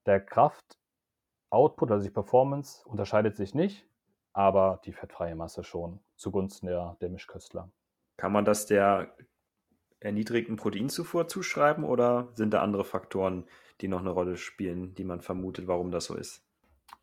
[0.07, 3.87] der Kraftoutput, also die Performance, unterscheidet sich nicht,
[4.33, 7.71] aber die fettfreie Masse schon zugunsten der, der Mischköstler.
[8.17, 9.15] Kann man das der
[10.01, 13.45] erniedrigten Proteinzufuhr zuschreiben oder sind da andere Faktoren,
[13.81, 16.45] die noch eine Rolle spielen, die man vermutet, warum das so ist?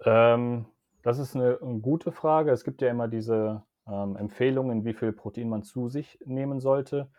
[0.05, 0.65] Ähm,
[1.01, 2.51] das ist eine, eine gute Frage.
[2.51, 7.09] Es gibt ja immer diese ähm, Empfehlungen, wie viel Protein man zu sich nehmen sollte.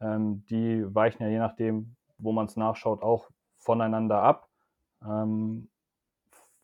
[0.00, 4.48] Ähm, die weichen ja je nachdem, wo man es nachschaut, auch voneinander ab.
[5.04, 5.68] Ähm,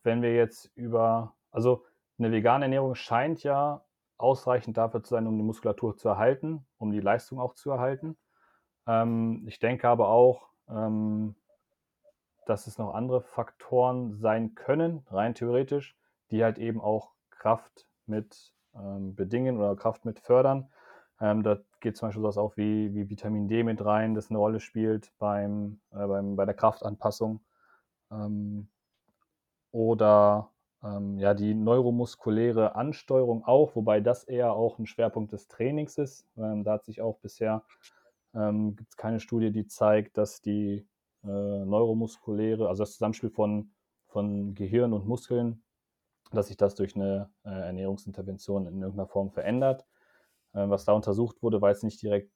[0.02, 1.84] wenn wir jetzt über, also
[2.18, 3.84] eine vegane Ernährung scheint ja
[4.16, 8.16] ausreichend dafür zu sein, um die Muskulatur zu erhalten, um die Leistung auch zu erhalten.
[8.86, 11.36] Ähm, ich denke aber auch, ähm,
[12.46, 15.96] dass es noch andere Faktoren sein können, rein theoretisch,
[16.30, 20.70] die halt eben auch Kraft mit ähm, bedingen oder Kraft mit fördern.
[21.20, 24.38] Ähm, da geht zum Beispiel sowas auch wie, wie Vitamin D mit rein, das eine
[24.38, 27.40] Rolle spielt beim, äh, beim, bei der Kraftanpassung.
[28.10, 28.68] Ähm,
[29.70, 30.50] oder
[30.82, 36.26] ähm, ja, die neuromuskuläre Ansteuerung auch, wobei das eher auch ein Schwerpunkt des Trainings ist.
[36.36, 37.64] Ähm, da hat sich auch bisher
[38.34, 40.86] ähm, gibt es keine Studie, die zeigt, dass die
[41.24, 43.72] äh, neuromuskuläre, also das Zusammenspiel von,
[44.06, 45.62] von Gehirn und Muskeln
[46.30, 49.86] dass sich das durch eine äh, Ernährungsintervention in irgendeiner Form verändert.
[50.52, 52.30] Äh, was da untersucht wurde, jetzt nicht direkt,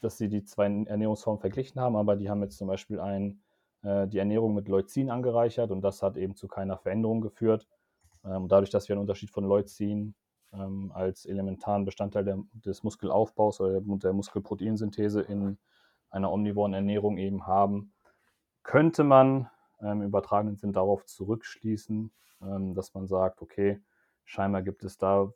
[0.00, 3.42] dass sie die zwei Ernährungsformen verglichen haben, aber die haben jetzt zum Beispiel ein,
[3.82, 7.68] äh, die Ernährung mit Leucin angereichert und das hat eben zu keiner Veränderung geführt.
[8.24, 10.14] Ähm, dadurch, dass wir einen Unterschied von Leucin
[10.52, 15.58] ähm, als elementaren Bestandteil der, des Muskelaufbaus oder der Muskelproteinsynthese in
[16.10, 17.92] einer omnivoren Ernährung eben haben,
[18.62, 23.80] könnte man ähm, im übertragenen Sinn darauf zurückschließen, ähm, dass man sagt, okay,
[24.24, 25.32] scheinbar gibt es da,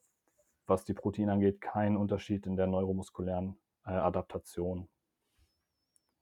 [0.67, 4.89] was die Proteine angeht, keinen Unterschied in der neuromuskulären äh, Adaptation.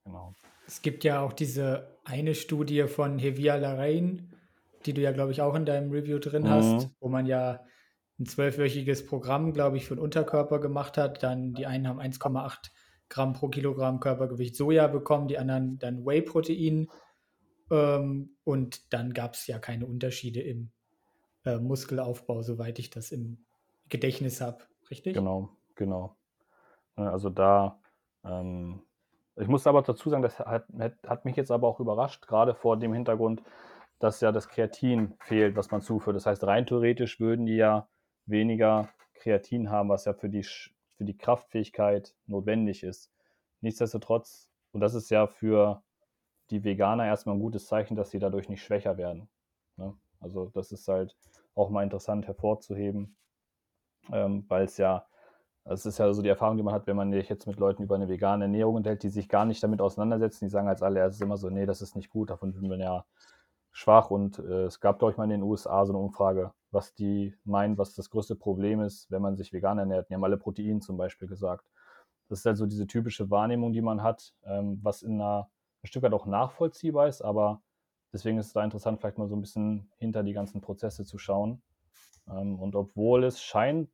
[0.05, 0.33] Genau.
[0.67, 4.31] Es gibt ja auch diese eine Studie von Hevia Larain,
[4.85, 6.49] die du ja, glaube ich, auch in deinem Review drin mhm.
[6.49, 7.63] hast, wo man ja
[8.19, 11.21] ein zwölfwöchiges Programm, glaube ich, für den Unterkörper gemacht hat.
[11.23, 12.71] Dann die einen haben 1,8
[13.09, 16.87] Gramm pro Kilogramm Körpergewicht Soja bekommen, die anderen dann Whey-Protein.
[17.71, 20.71] Ähm, und dann gab es ja keine Unterschiede im
[21.45, 23.45] äh, Muskelaufbau, soweit ich das im
[23.89, 25.13] Gedächtnis habe, richtig?
[25.13, 26.15] Genau, genau.
[26.95, 27.79] Ne, also da,
[28.23, 28.81] ähm,
[29.37, 30.65] ich muss aber dazu sagen, das hat,
[31.05, 33.43] hat mich jetzt aber auch überrascht, gerade vor dem Hintergrund,
[33.99, 36.15] dass ja das Kreatin fehlt, was man zuführt.
[36.15, 37.87] Das heißt, rein theoretisch würden die ja
[38.25, 43.11] weniger Kreatin haben, was ja für die, für die Kraftfähigkeit notwendig ist.
[43.61, 45.81] Nichtsdestotrotz, und das ist ja für
[46.49, 49.27] die Veganer erstmal ein gutes Zeichen, dass sie dadurch nicht schwächer werden.
[49.77, 49.95] Ne?
[50.19, 51.15] Also das ist halt
[51.55, 53.15] auch mal interessant hervorzuheben,
[54.11, 55.07] ähm, weil es ja,
[55.65, 57.83] es ist ja so die Erfahrung, die man hat, wenn man sich jetzt mit Leuten
[57.83, 61.21] über eine vegane Ernährung unterhält, die sich gar nicht damit auseinandersetzen, die sagen als allererstes
[61.21, 63.05] immer so, nee, das ist nicht gut, davon sind wir ja
[63.71, 66.93] schwach und äh, es gab, glaube ich, mal in den USA so eine Umfrage, was
[66.93, 70.09] die meinen, was das größte Problem ist, wenn man sich vegan ernährt.
[70.09, 71.65] Die haben alle Protein zum Beispiel gesagt.
[72.29, 75.49] Das ist halt so diese typische Wahrnehmung, die man hat, ähm, was in einer
[75.83, 77.61] ein Stück weit auch nachvollziehbar ist, aber
[78.13, 81.17] deswegen ist es da interessant, vielleicht mal so ein bisschen hinter die ganzen Prozesse zu
[81.17, 81.61] schauen.
[82.29, 83.89] Ähm, und obwohl es schein,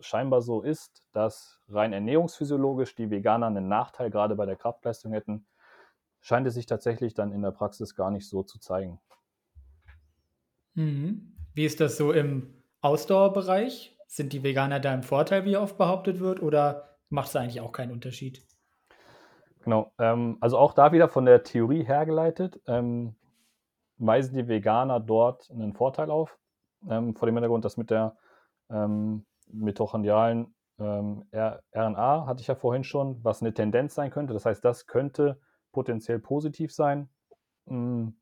[0.00, 5.46] scheinbar so ist, dass rein ernährungsphysiologisch die Veganer einen Nachteil gerade bei der Kraftleistung hätten,
[6.20, 9.00] scheint es sich tatsächlich dann in der Praxis gar nicht so zu zeigen.
[10.74, 11.36] Mhm.
[11.54, 13.98] Wie ist das so im Ausdauerbereich?
[14.06, 17.72] Sind die Veganer da im Vorteil, wie oft behauptet wird, oder macht es eigentlich auch
[17.72, 18.46] keinen Unterschied?
[19.62, 23.16] Genau, ähm, also auch da wieder von der Theorie hergeleitet, ähm,
[23.98, 26.38] weisen die Veganer dort einen Vorteil auf,
[26.88, 28.16] ähm, vor dem Hintergrund, dass mit der
[28.70, 34.34] ähm, mitochondrialen ähm, RNA, hatte ich ja vorhin schon, was eine Tendenz sein könnte.
[34.34, 35.40] Das heißt, das könnte
[35.72, 37.08] potenziell positiv sein.
[37.66, 38.16] Hm,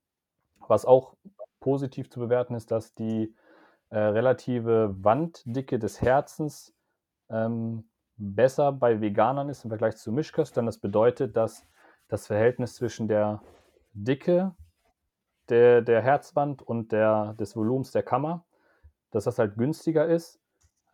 [0.69, 1.17] was auch
[1.61, 3.35] positiv zu bewerten ist, dass die
[3.91, 6.75] äh, relative Wanddicke des Herzens
[7.31, 10.67] ähm, besser bei Veganern ist im Vergleich zu Mischköstlern.
[10.67, 11.67] Das bedeutet, dass
[12.09, 13.43] das Verhältnis zwischen der
[13.93, 14.55] Dicke
[15.49, 18.45] der, der Herzwand und der, des Volumens der Kammer,
[19.11, 20.41] dass das halt günstiger ist.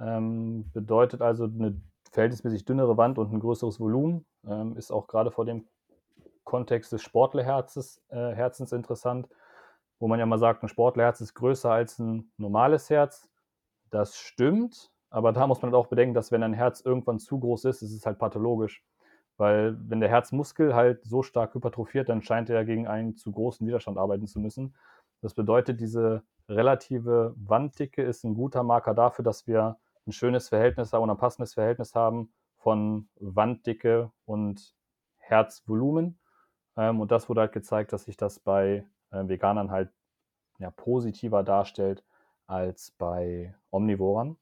[0.01, 4.25] Ähm, bedeutet also eine verhältnismäßig dünnere Wand und ein größeres Volumen.
[4.47, 5.67] Ähm, ist auch gerade vor dem
[6.45, 9.29] Kontext des Sportlerherzens äh, Herzens interessant,
[9.99, 13.29] wo man ja mal sagt, ein Sportlerherz ist größer als ein normales Herz.
[13.91, 17.39] Das stimmt, aber da muss man halt auch bedenken, dass wenn ein Herz irgendwann zu
[17.39, 18.83] groß ist, ist es halt pathologisch.
[19.37, 23.67] Weil wenn der Herzmuskel halt so stark hypertrophiert, dann scheint er gegen einen zu großen
[23.67, 24.75] Widerstand arbeiten zu müssen.
[25.23, 29.79] Das bedeutet, diese relative Wanddicke ist ein guter Marker dafür, dass wir
[30.11, 34.75] ein schönes Verhältnis haben und ein passendes Verhältnis haben von Wanddicke und
[35.17, 36.19] Herzvolumen.
[36.77, 39.91] Ähm, und das wurde halt gezeigt, dass sich das bei äh, Veganern halt
[40.59, 42.05] ja, positiver darstellt
[42.47, 44.37] als bei Omnivoren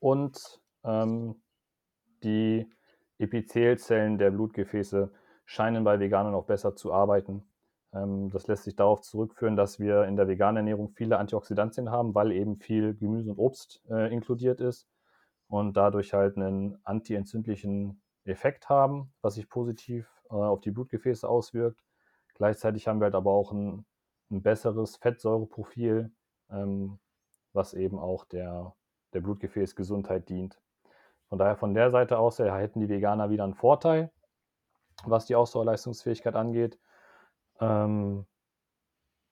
[0.00, 1.40] und ähm,
[2.24, 2.68] die
[3.18, 5.12] Epithelzellen der Blutgefäße
[5.44, 7.44] scheinen bei Veganern auch besser zu arbeiten.
[7.92, 12.14] Ähm, das lässt sich darauf zurückführen, dass wir in der veganen Ernährung viele Antioxidantien haben,
[12.14, 14.88] weil eben viel Gemüse und Obst äh, inkludiert ist
[15.48, 21.80] und dadurch halt einen antientzündlichen Effekt haben, was sich positiv äh, auf die Blutgefäße auswirkt.
[22.34, 23.84] Gleichzeitig haben wir halt aber auch ein,
[24.30, 26.12] ein besseres Fettsäureprofil,
[26.50, 26.98] ähm,
[27.52, 28.74] was eben auch der
[29.12, 30.60] der Blutgefäßgesundheit dient.
[31.28, 34.10] Von daher von der Seite aus hätten die Veganer wieder einen Vorteil,
[35.04, 36.78] was die Ausdauerleistungsfähigkeit angeht.
[37.62, 38.26] Ähm,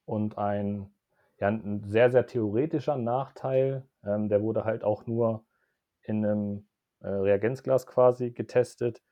[0.04, 0.90] und ein,
[1.38, 5.44] ja, ein sehr, sehr theoretischer Nachteil, ähm, der wurde halt auch nur
[6.02, 6.68] in einem
[7.00, 9.02] äh, Reagenzglas quasi getestet,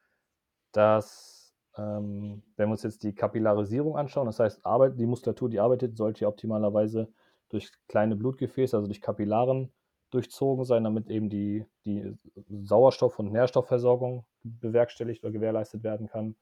[0.72, 5.60] dass, ähm, wenn wir uns jetzt die Kapillarisierung anschauen, das heißt, Arbeit, die Muskulatur, die
[5.60, 7.08] arbeitet, sollte ja optimalerweise
[7.48, 9.72] durch kleine Blutgefäße, also durch Kapillaren
[10.10, 12.16] durchzogen sein, damit eben die, die
[12.64, 16.36] Sauerstoff- und Nährstoffversorgung bewerkstelligt oder gewährleistet werden kann.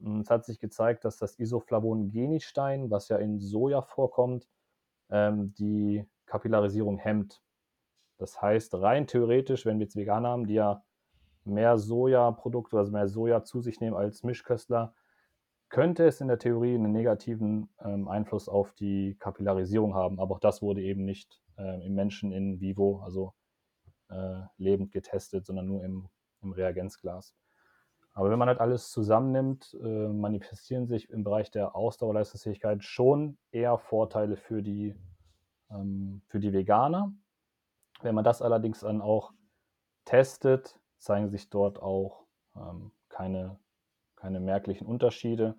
[0.00, 4.48] Es hat sich gezeigt, dass das Isoflavon Genistein, was ja in Soja vorkommt,
[5.10, 7.42] ähm, die Kapillarisierung hemmt.
[8.18, 10.82] Das heißt, rein theoretisch, wenn wir jetzt Veganer haben, die ja
[11.44, 14.94] mehr Sojaprodukte, also mehr Soja zu sich nehmen als Mischköstler,
[15.68, 20.18] könnte es in der Theorie einen negativen ähm, Einfluss auf die Kapillarisierung haben.
[20.20, 23.34] Aber auch das wurde eben nicht äh, im Menschen in vivo, also
[24.08, 26.08] äh, lebend getestet, sondern nur im,
[26.42, 27.34] im Reagenzglas.
[28.18, 33.78] Aber wenn man halt alles zusammennimmt, äh, manifestieren sich im Bereich der Ausdauerleistungsfähigkeit schon eher
[33.78, 34.96] Vorteile für die,
[35.70, 37.12] ähm, für die Veganer.
[38.02, 39.32] Wenn man das allerdings dann auch
[40.04, 42.24] testet, zeigen sich dort auch
[42.56, 43.56] ähm, keine,
[44.16, 45.54] keine merklichen Unterschiede.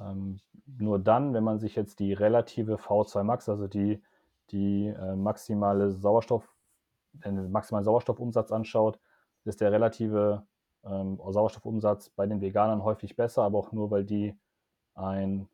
[0.00, 4.02] Ähm, nur dann, wenn man sich jetzt die relative V2 Max, also die
[4.50, 6.52] die äh, maximale Sauerstoff,
[7.12, 8.98] den maximalen Sauerstoffumsatz anschaut,
[9.44, 10.44] ist der relative
[10.88, 14.34] ähm, Sauerstoffumsatz bei den Veganern häufig besser, aber auch nur, weil die
[14.94, 15.48] ein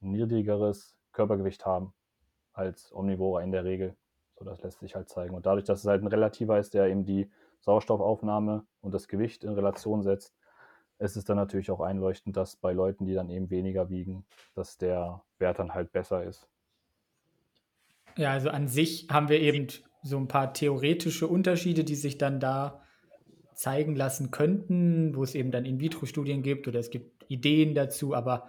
[0.00, 1.92] niedrigeres Körpergewicht haben
[2.52, 3.96] als Omnivore in der Regel.
[4.38, 5.34] So, das lässt sich halt zeigen.
[5.34, 7.30] Und dadurch, dass es halt ein Relativer ist, der eben die
[7.60, 10.34] Sauerstoffaufnahme und das Gewicht in Relation setzt,
[10.98, 14.78] ist es dann natürlich auch einleuchtend, dass bei Leuten, die dann eben weniger wiegen, dass
[14.78, 16.48] der Wert dann halt besser ist.
[18.16, 19.68] Ja, also an sich haben wir eben
[20.02, 22.82] so ein paar theoretische Unterschiede, die sich dann da
[23.60, 28.48] zeigen lassen könnten, wo es eben dann In-vitro-Studien gibt oder es gibt Ideen dazu, aber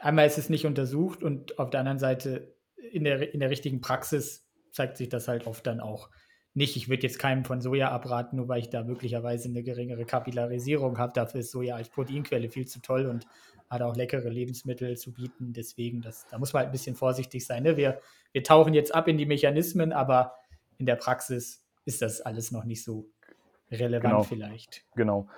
[0.00, 2.56] einmal ist es nicht untersucht und auf der anderen Seite
[2.90, 6.08] in der, in der richtigen Praxis zeigt sich das halt oft dann auch
[6.54, 6.74] nicht.
[6.76, 10.96] Ich würde jetzt keinem von Soja abraten, nur weil ich da möglicherweise eine geringere Kapillarisierung
[10.96, 11.12] habe.
[11.12, 13.26] Dafür ist Soja als Proteinquelle viel zu toll und
[13.68, 15.52] hat auch leckere Lebensmittel zu bieten.
[15.52, 17.62] Deswegen, das, da muss man halt ein bisschen vorsichtig sein.
[17.62, 17.76] Ne?
[17.76, 18.00] Wir,
[18.32, 20.32] wir tauchen jetzt ab in die Mechanismen, aber
[20.78, 23.10] in der Praxis ist das alles noch nicht so
[23.80, 24.22] relevant genau.
[24.22, 24.84] vielleicht.
[24.94, 25.28] Genau.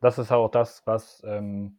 [0.00, 1.76] Das ist auch das, was ähm,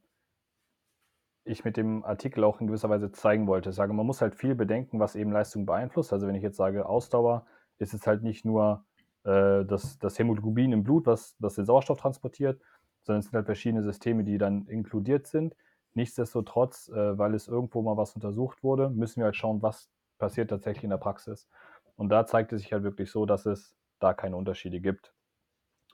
[1.46, 3.70] ich mit dem Artikel auch in gewisser Weise zeigen wollte.
[3.70, 6.14] Ich sage, man muss halt viel bedenken, was eben Leistung beeinflusst.
[6.14, 7.46] Also wenn ich jetzt sage Ausdauer,
[7.80, 8.86] ist es halt nicht nur
[9.24, 12.62] äh, das, das Hämoglobin im Blut, was, was den Sauerstoff transportiert,
[13.04, 15.56] sondern es sind halt verschiedene Systeme, die dann inkludiert sind.
[15.94, 20.50] Nichtsdestotrotz, äh, weil es irgendwo mal was untersucht wurde, müssen wir halt schauen, was passiert
[20.50, 21.48] tatsächlich in der Praxis.
[21.96, 25.14] Und da zeigt es sich halt wirklich so, dass es da keine Unterschiede gibt.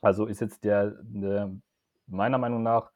[0.00, 1.52] Also ist jetzt der, der
[2.06, 2.92] meiner Meinung nach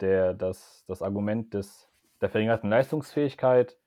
[0.00, 3.78] der, das, das Argument des, der verringerten Leistungsfähigkeit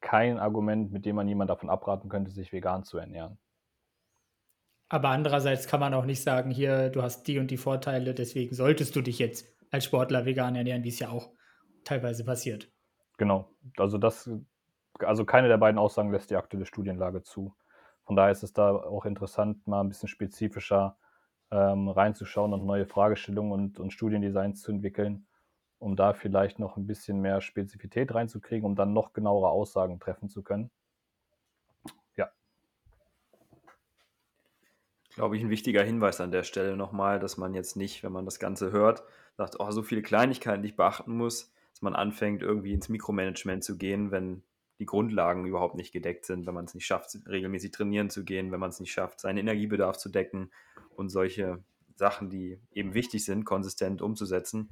[0.00, 3.38] kein Argument, mit dem man jemand davon abraten könnte, sich vegan zu ernähren.
[4.88, 8.54] Aber andererseits kann man auch nicht sagen, hier, du hast die und die Vorteile, deswegen
[8.54, 11.30] solltest du dich jetzt als Sportler vegan ernähren, wie es ja auch
[11.84, 12.70] teilweise passiert.
[13.18, 13.50] Genau.
[13.76, 14.30] Also das,
[15.00, 17.54] also keine der beiden Aussagen lässt die aktuelle Studienlage zu.
[18.04, 20.96] Von daher ist es da auch interessant, mal ein bisschen spezifischer
[21.50, 25.26] ähm, reinzuschauen und neue Fragestellungen und, und Studiendesigns zu entwickeln,
[25.78, 30.28] um da vielleicht noch ein bisschen mehr Spezifität reinzukriegen, um dann noch genauere Aussagen treffen
[30.28, 30.70] zu können.
[32.16, 32.30] Ja.
[35.14, 38.24] Glaube ich, ein wichtiger Hinweis an der Stelle nochmal, dass man jetzt nicht, wenn man
[38.24, 39.02] das Ganze hört,
[39.36, 43.64] sagt, oh, so viele Kleinigkeiten, die ich beachten muss, dass man anfängt, irgendwie ins Mikromanagement
[43.64, 44.42] zu gehen, wenn
[44.78, 48.52] die Grundlagen überhaupt nicht gedeckt sind, wenn man es nicht schafft, regelmäßig trainieren zu gehen,
[48.52, 50.50] wenn man es nicht schafft, seinen Energiebedarf zu decken
[50.94, 51.62] und solche
[51.96, 54.70] Sachen, die eben wichtig sind, konsistent umzusetzen.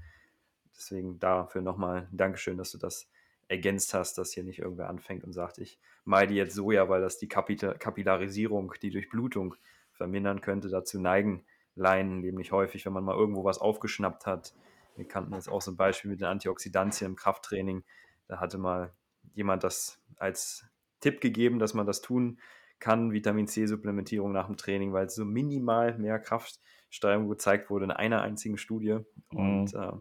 [0.76, 3.08] Deswegen dafür nochmal Dankeschön, dass du das
[3.48, 7.18] ergänzt hast, dass hier nicht irgendwer anfängt und sagt, ich meide jetzt Soja, weil das
[7.18, 9.54] die Kapillarisierung, die Durchblutung
[9.92, 10.68] vermindern könnte.
[10.68, 14.54] Dazu neigen Laien nämlich häufig, wenn man mal irgendwo was aufgeschnappt hat.
[14.96, 17.84] Wir kannten jetzt auch so ein Beispiel mit den Antioxidantien im Krafttraining.
[18.28, 18.92] Da hatte mal
[19.34, 20.66] jemand das als
[21.00, 22.38] Tipp gegeben, dass man das tun
[22.78, 27.90] kann, Vitamin C-Supplementierung nach dem Training, weil es so minimal mehr Kraftsteigerung gezeigt wurde in
[27.90, 28.98] einer einzigen Studie.
[29.30, 29.38] Mhm.
[29.38, 29.92] Und äh,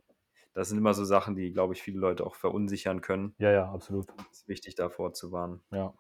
[0.54, 3.36] das sind immer so Sachen, die, glaube ich, viele Leute auch verunsichern können.
[3.38, 4.08] Ja, ja, absolut.
[4.32, 5.62] Es ist wichtig, davor zu warnen.
[5.72, 5.94] Ja.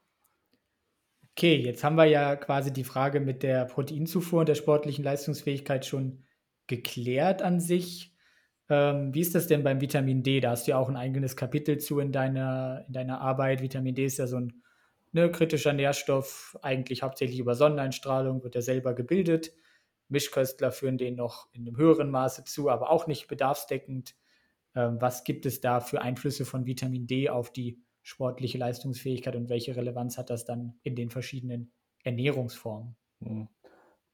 [1.31, 5.85] Okay, jetzt haben wir ja quasi die Frage mit der Proteinzufuhr und der sportlichen Leistungsfähigkeit
[5.85, 6.23] schon
[6.67, 8.14] geklärt an sich.
[8.69, 10.39] Ähm, wie ist das denn beim Vitamin D?
[10.39, 13.61] Da hast du ja auch ein eigenes Kapitel zu in deiner, in deiner Arbeit.
[13.61, 14.63] Vitamin D ist ja so ein
[15.11, 19.53] ne, kritischer Nährstoff, eigentlich hauptsächlich über Sonneneinstrahlung, wird er selber gebildet.
[20.09, 24.15] Mischköstler führen den noch in einem höheren Maße zu, aber auch nicht bedarfsdeckend.
[24.75, 29.49] Ähm, was gibt es da für Einflüsse von Vitamin D auf die sportliche Leistungsfähigkeit und
[29.49, 31.71] welche Relevanz hat das dann in den verschiedenen
[32.03, 32.95] Ernährungsformen?
[33.19, 33.47] Mhm.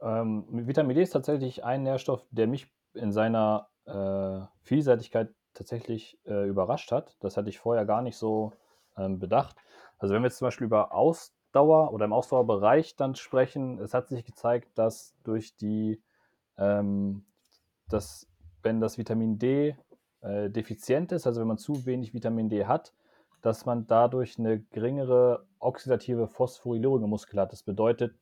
[0.01, 6.47] Ähm, Vitamin D ist tatsächlich ein Nährstoff, der mich in seiner äh, Vielseitigkeit tatsächlich äh,
[6.47, 7.15] überrascht hat.
[7.19, 8.53] Das hatte ich vorher gar nicht so
[8.97, 9.57] ähm, bedacht.
[9.97, 14.07] Also wenn wir jetzt zum Beispiel über Ausdauer oder im Ausdauerbereich dann sprechen, es hat
[14.07, 16.01] sich gezeigt, dass durch die,
[16.57, 17.25] ähm,
[17.89, 18.27] dass
[18.63, 19.75] wenn das Vitamin D
[20.21, 22.93] äh, defizient ist, also wenn man zu wenig Vitamin D hat,
[23.41, 27.51] dass man dadurch eine geringere oxidative Phosphorylierung im Muskel hat.
[27.51, 28.15] Das bedeutet,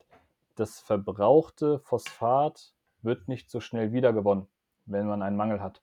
[0.55, 4.47] das verbrauchte Phosphat wird nicht so schnell wiedergewonnen
[4.91, 5.81] wenn man einen Mangel hat.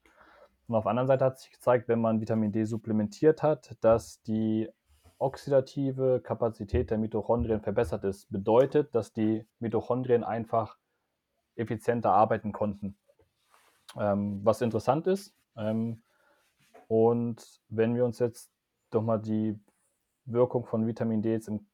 [0.67, 4.21] Und auf der anderen Seite hat sich gezeigt, wenn man Vitamin D supplementiert hat, dass
[4.23, 4.69] die
[5.17, 8.29] oxidative Kapazität der Mitochondrien verbessert ist.
[8.31, 10.77] Bedeutet, dass die Mitochondrien einfach
[11.55, 12.97] effizienter arbeiten konnten.
[13.97, 15.33] Ähm, was interessant ist.
[15.55, 16.03] Ähm,
[16.87, 18.51] und wenn wir uns jetzt
[18.91, 19.59] doch mal die
[20.25, 21.65] Wirkung von Vitamin D jetzt im,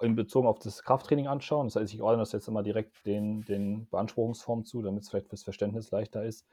[0.00, 3.44] in Bezug auf das Krafttraining anschauen, das heißt, ich ordne das jetzt immer direkt den,
[3.44, 6.46] den Beanspruchungsformen zu, damit es vielleicht fürs Verständnis leichter ist.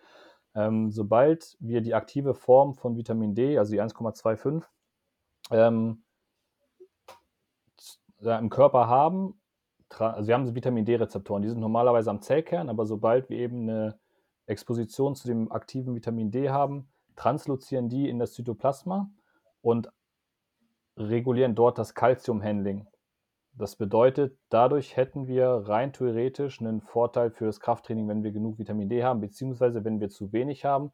[0.54, 4.64] Ähm, sobald wir die aktive Form von Vitamin D, also die 1,25,
[5.52, 6.04] ähm,
[8.22, 9.42] im Körper haben,
[9.90, 14.00] also wir haben Vitamin D-Rezeptoren, die sind normalerweise am Zellkern, aber sobald wir eben eine
[14.46, 19.10] Exposition zu dem aktiven Vitamin D haben, translozieren die in das Zytoplasma
[19.62, 19.92] und
[20.98, 22.88] regulieren dort das Calcium-Handling.
[23.54, 28.58] Das bedeutet, dadurch hätten wir rein theoretisch einen Vorteil für das Krafttraining, wenn wir genug
[28.58, 30.92] Vitamin D haben, beziehungsweise wenn wir zu wenig haben,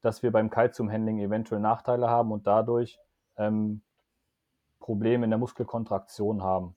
[0.00, 2.98] dass wir beim Kalziumhandling eventuell Nachteile haben und dadurch
[3.36, 3.82] ähm,
[4.80, 6.76] Probleme in der Muskelkontraktion haben.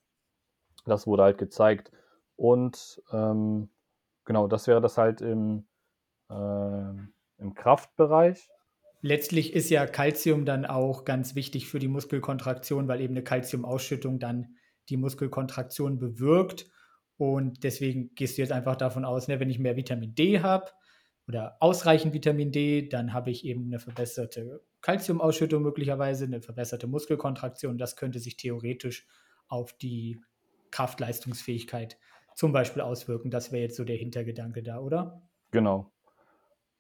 [0.86, 1.92] Das wurde halt gezeigt.
[2.36, 3.70] Und ähm,
[4.26, 5.66] genau, das wäre das halt im,
[6.30, 6.90] äh,
[7.38, 8.50] im Kraftbereich.
[9.02, 14.20] Letztlich ist ja Kalzium dann auch ganz wichtig für die Muskelkontraktion, weil eben eine Kalziumausschüttung
[14.20, 14.56] dann
[14.90, 16.70] die Muskelkontraktion bewirkt.
[17.18, 20.72] Und deswegen gehst du jetzt einfach davon aus, ne, wenn ich mehr Vitamin D habe
[21.28, 27.78] oder ausreichend Vitamin D, dann habe ich eben eine verbesserte Kalziumausschüttung möglicherweise, eine verbesserte Muskelkontraktion.
[27.78, 29.08] Das könnte sich theoretisch
[29.48, 30.20] auf die
[30.72, 31.98] Kraftleistungsfähigkeit
[32.36, 33.30] zum Beispiel auswirken.
[33.30, 35.22] Das wäre jetzt so der Hintergedanke da, oder?
[35.52, 35.92] Genau.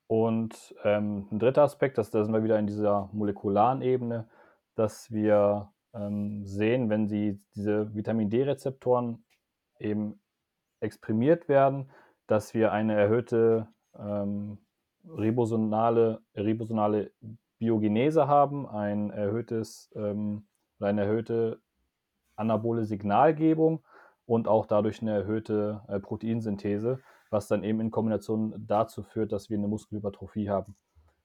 [0.07, 4.27] Und ähm, ein dritter Aspekt, das, da sind wir wieder in dieser molekularen Ebene,
[4.75, 9.23] dass wir ähm, sehen, wenn sie, diese Vitamin D-Rezeptoren
[9.79, 10.19] eben
[10.79, 11.89] exprimiert werden,
[12.27, 13.67] dass wir eine erhöhte
[13.97, 14.59] ähm,
[15.05, 17.11] ribosomale, ribosomale
[17.59, 20.47] Biogenese haben, ein erhöhtes, ähm,
[20.79, 21.61] eine erhöhte
[22.35, 23.83] anabole Signalgebung
[24.25, 29.49] und auch dadurch eine erhöhte äh, Proteinsynthese, was dann eben in Kombination dazu führt, dass
[29.49, 30.75] wir eine Muskelhypertrophie haben.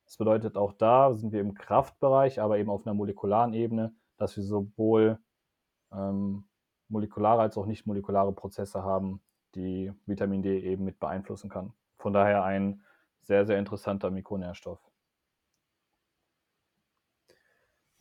[0.05, 4.37] Das bedeutet, auch da sind wir im Kraftbereich, aber eben auf einer molekularen Ebene, dass
[4.37, 5.19] wir sowohl
[5.93, 6.45] ähm,
[6.89, 9.21] molekulare als auch nicht molekulare Prozesse haben,
[9.55, 11.73] die Vitamin D eben mit beeinflussen kann.
[11.99, 12.83] Von daher ein
[13.23, 14.81] sehr, sehr interessanter Mikronährstoff.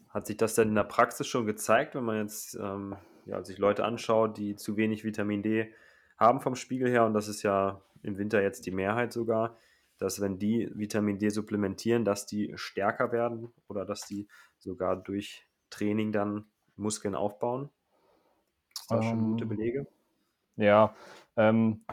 [0.09, 2.95] Hat sich das denn in der Praxis schon gezeigt, wenn man jetzt ähm,
[3.25, 5.73] ja, sich Leute anschaut, die zu wenig Vitamin D
[6.17, 9.57] haben vom Spiegel her, und das ist ja im Winter jetzt die Mehrheit sogar,
[9.97, 15.47] dass wenn die Vitamin D supplementieren, dass die stärker werden oder dass die sogar durch
[15.69, 16.45] Training dann
[16.75, 17.69] Muskeln aufbauen?
[18.73, 19.87] Ist da schon gute ähm, Belege?
[20.57, 20.95] Ja,
[21.35, 21.85] ähm,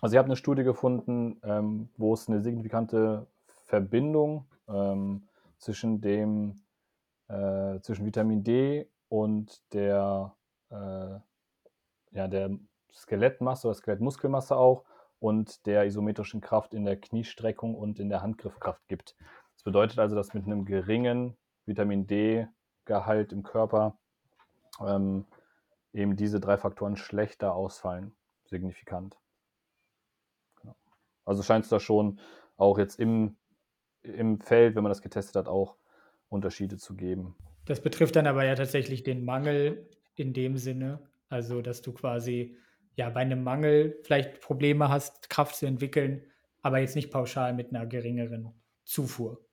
[0.00, 5.28] also ich habe eine Studie gefunden, ähm, wo es eine signifikante Verbindung ähm,
[5.58, 6.64] zwischen dem
[7.28, 10.34] äh, zwischen Vitamin D und der,
[10.70, 11.18] äh,
[12.12, 12.50] ja, der
[12.92, 14.84] Skelettmasse oder Skelettmuskelmasse auch
[15.20, 19.16] und der isometrischen Kraft in der Kniestreckung und in der Handgriffkraft gibt.
[19.54, 22.46] Das bedeutet also, dass mit einem geringen Vitamin D
[22.84, 23.96] Gehalt im Körper
[24.80, 25.24] ähm,
[25.92, 28.14] eben diese drei Faktoren schlechter ausfallen,
[28.46, 29.16] signifikant.
[30.60, 30.74] Genau.
[31.24, 32.20] Also scheint es da schon
[32.56, 33.36] auch jetzt im,
[34.02, 35.76] im Feld, wenn man das getestet hat, auch
[36.28, 37.36] Unterschiede zu geben.
[37.64, 42.56] Das betrifft dann aber ja tatsächlich den Mangel in dem Sinne, also dass du quasi
[42.96, 46.24] ja bei einem Mangel vielleicht Probleme hast, Kraft zu entwickeln,
[46.62, 48.52] aber jetzt nicht pauschal mit einer geringeren
[48.84, 49.44] Zufuhr.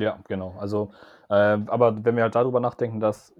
[0.00, 0.56] Ja, genau.
[0.58, 0.92] Also,
[1.28, 3.34] äh, aber wenn wir halt darüber nachdenken, dass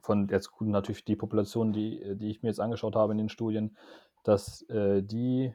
[0.00, 3.76] von jetzt natürlich die Population, die, die ich mir jetzt angeschaut habe in den Studien,
[4.24, 5.54] dass äh, die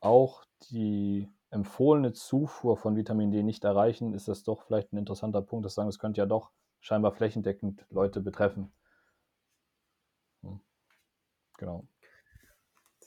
[0.00, 5.42] auch die empfohlene Zufuhr von Vitamin D nicht erreichen, ist das doch vielleicht ein interessanter
[5.42, 6.50] Punkt, dass sagen, es könnte ja doch
[6.80, 8.72] scheinbar flächendeckend Leute betreffen.
[10.42, 10.58] Hm.
[11.56, 11.86] Genau.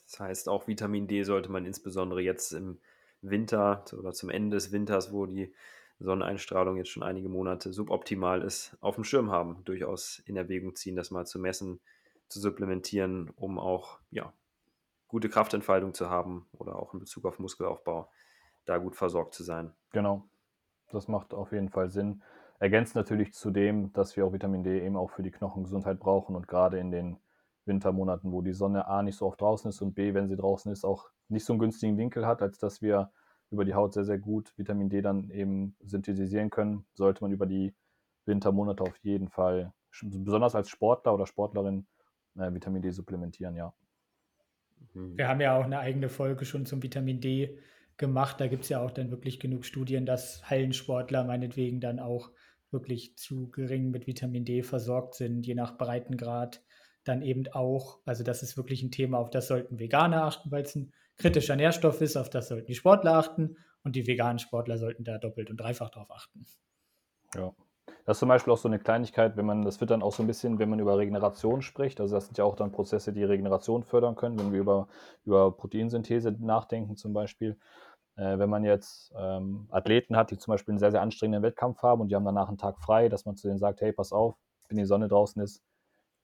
[0.06, 2.80] Das heißt, auch Vitamin D sollte man insbesondere jetzt im
[3.22, 5.54] Winter oder zum Ende des Winters, wo die
[6.00, 9.64] Sonneneinstrahlung jetzt schon einige Monate suboptimal ist, auf dem Schirm haben.
[9.66, 11.80] Durchaus in Erwägung ziehen, das mal zu messen,
[12.28, 14.34] zu supplementieren, um auch ja,
[15.08, 18.10] gute Kraftentfaltung zu haben oder auch in Bezug auf Muskelaufbau
[18.66, 19.74] da gut versorgt zu sein.
[19.92, 20.28] Genau,
[20.92, 22.24] das macht auf jeden Fall Sinn.
[22.60, 26.36] Ergänzt natürlich zu dem, dass wir auch Vitamin D eben auch für die Knochengesundheit brauchen
[26.36, 27.18] und gerade in den
[27.66, 30.72] Wintermonaten, wo die Sonne A nicht so oft draußen ist und B, wenn sie draußen
[30.72, 33.12] ist, auch nicht so einen günstigen Winkel hat, als dass wir
[33.52, 37.46] über die Haut sehr, sehr gut Vitamin D dann eben synthetisieren können, sollte man über
[37.46, 37.74] die
[38.26, 39.72] Wintermonate auf jeden Fall,
[40.02, 41.86] besonders als Sportler oder Sportlerin,
[42.38, 43.74] äh, Vitamin D supplementieren, ja.
[44.94, 45.18] Mhm.
[45.18, 47.58] Wir haben ja auch eine eigene Folge schon zum Vitamin D
[47.98, 48.40] gemacht.
[48.40, 52.32] Da gibt es ja auch dann wirklich genug Studien, dass Hallensportler meinetwegen dann auch
[52.72, 56.64] wirklich zu gering mit Vitamin D versorgt sind, je nach Breitengrad.
[57.04, 60.64] Dann eben auch, also das ist wirklich ein Thema, auf das sollten Veganer achten, weil
[60.64, 64.78] es ein kritischer Nährstoff ist, auf das sollten die Sportler achten und die veganen Sportler
[64.78, 66.46] sollten da doppelt und dreifach drauf achten.
[67.36, 67.54] Ja.
[68.06, 70.22] Das ist zum Beispiel auch so eine Kleinigkeit, wenn man, das wird dann auch so
[70.22, 73.24] ein bisschen, wenn man über Regeneration spricht, also das sind ja auch dann Prozesse, die
[73.24, 74.88] Regeneration fördern können, wenn wir über,
[75.24, 77.58] über Proteinsynthese nachdenken zum Beispiel.
[78.16, 81.82] Äh, wenn man jetzt ähm, Athleten hat, die zum Beispiel einen sehr, sehr anstrengenden Wettkampf
[81.82, 84.12] haben und die haben danach einen Tag frei, dass man zu denen sagt, hey, pass
[84.12, 84.36] auf,
[84.70, 85.64] wenn die Sonne draußen ist,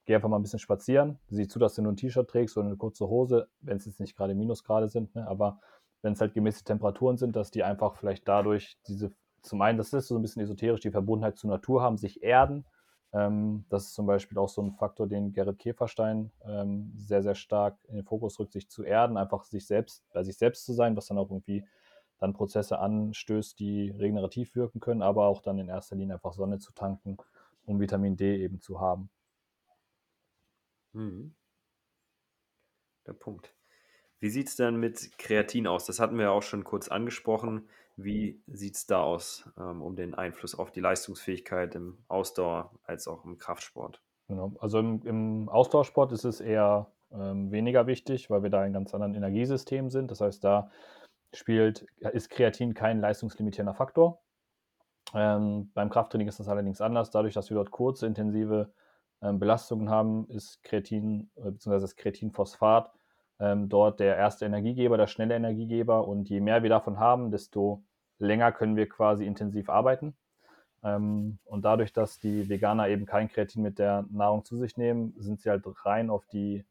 [0.04, 1.18] geh einfach mal ein bisschen spazieren.
[1.28, 4.00] Sieh zu, dass du nur ein T-Shirt trägst oder eine kurze Hose, wenn es jetzt
[4.00, 5.26] nicht gerade Minusgrade sind, ne?
[5.28, 5.60] aber
[6.02, 9.92] wenn es halt gemäßigte Temperaturen sind, dass die einfach vielleicht dadurch diese, zum einen, das
[9.92, 12.64] ist so ein bisschen esoterisch, die Verbundenheit zur Natur haben, sich erden
[13.14, 17.34] Ähm, das ist zum Beispiel auch so ein Faktor, den Gerrit Käferstein ähm, sehr, sehr
[17.34, 20.72] stark in den Fokus rückt, sich zu erden, einfach sich selbst, bei sich selbst zu
[20.72, 21.64] sein, was dann auch irgendwie
[22.18, 26.58] dann Prozesse anstößt, die regenerativ wirken können, aber auch dann in erster Linie einfach Sonne
[26.58, 27.18] zu tanken,
[27.66, 29.10] um Vitamin D eben zu haben.
[30.92, 31.34] Mhm.
[33.06, 33.54] Der Punkt.
[34.20, 35.86] Wie sieht es dann mit Kreatin aus?
[35.86, 37.68] Das hatten wir ja auch schon kurz angesprochen.
[37.96, 43.08] Wie sieht es da aus, ähm, um den Einfluss auf die Leistungsfähigkeit im Ausdauer als
[43.08, 44.00] auch im Kraftsport?
[44.28, 44.54] Genau.
[44.60, 48.94] Also im, im Ausdauersport ist es eher ähm, weniger wichtig, weil wir da in ganz
[48.94, 50.10] anderen Energiesystem sind.
[50.10, 50.70] Das heißt, da
[51.34, 54.22] spielt, ist Kreatin kein leistungslimitierender Faktor.
[55.14, 57.10] Ähm, beim Krafttraining ist das allerdings anders.
[57.10, 58.72] Dadurch, dass wir dort kurze, intensive
[59.32, 61.80] Belastungen haben, ist Kreatin äh, bzw.
[61.80, 62.92] das Kreatinphosphat
[63.38, 66.06] ähm, dort der erste Energiegeber, der schnelle Energiegeber.
[66.06, 67.82] Und je mehr wir davon haben, desto
[68.18, 70.14] länger können wir quasi intensiv arbeiten.
[70.84, 75.14] Ähm, und dadurch, dass die Veganer eben kein Kreatin mit der Nahrung zu sich nehmen,
[75.18, 76.64] sind sie halt rein auf die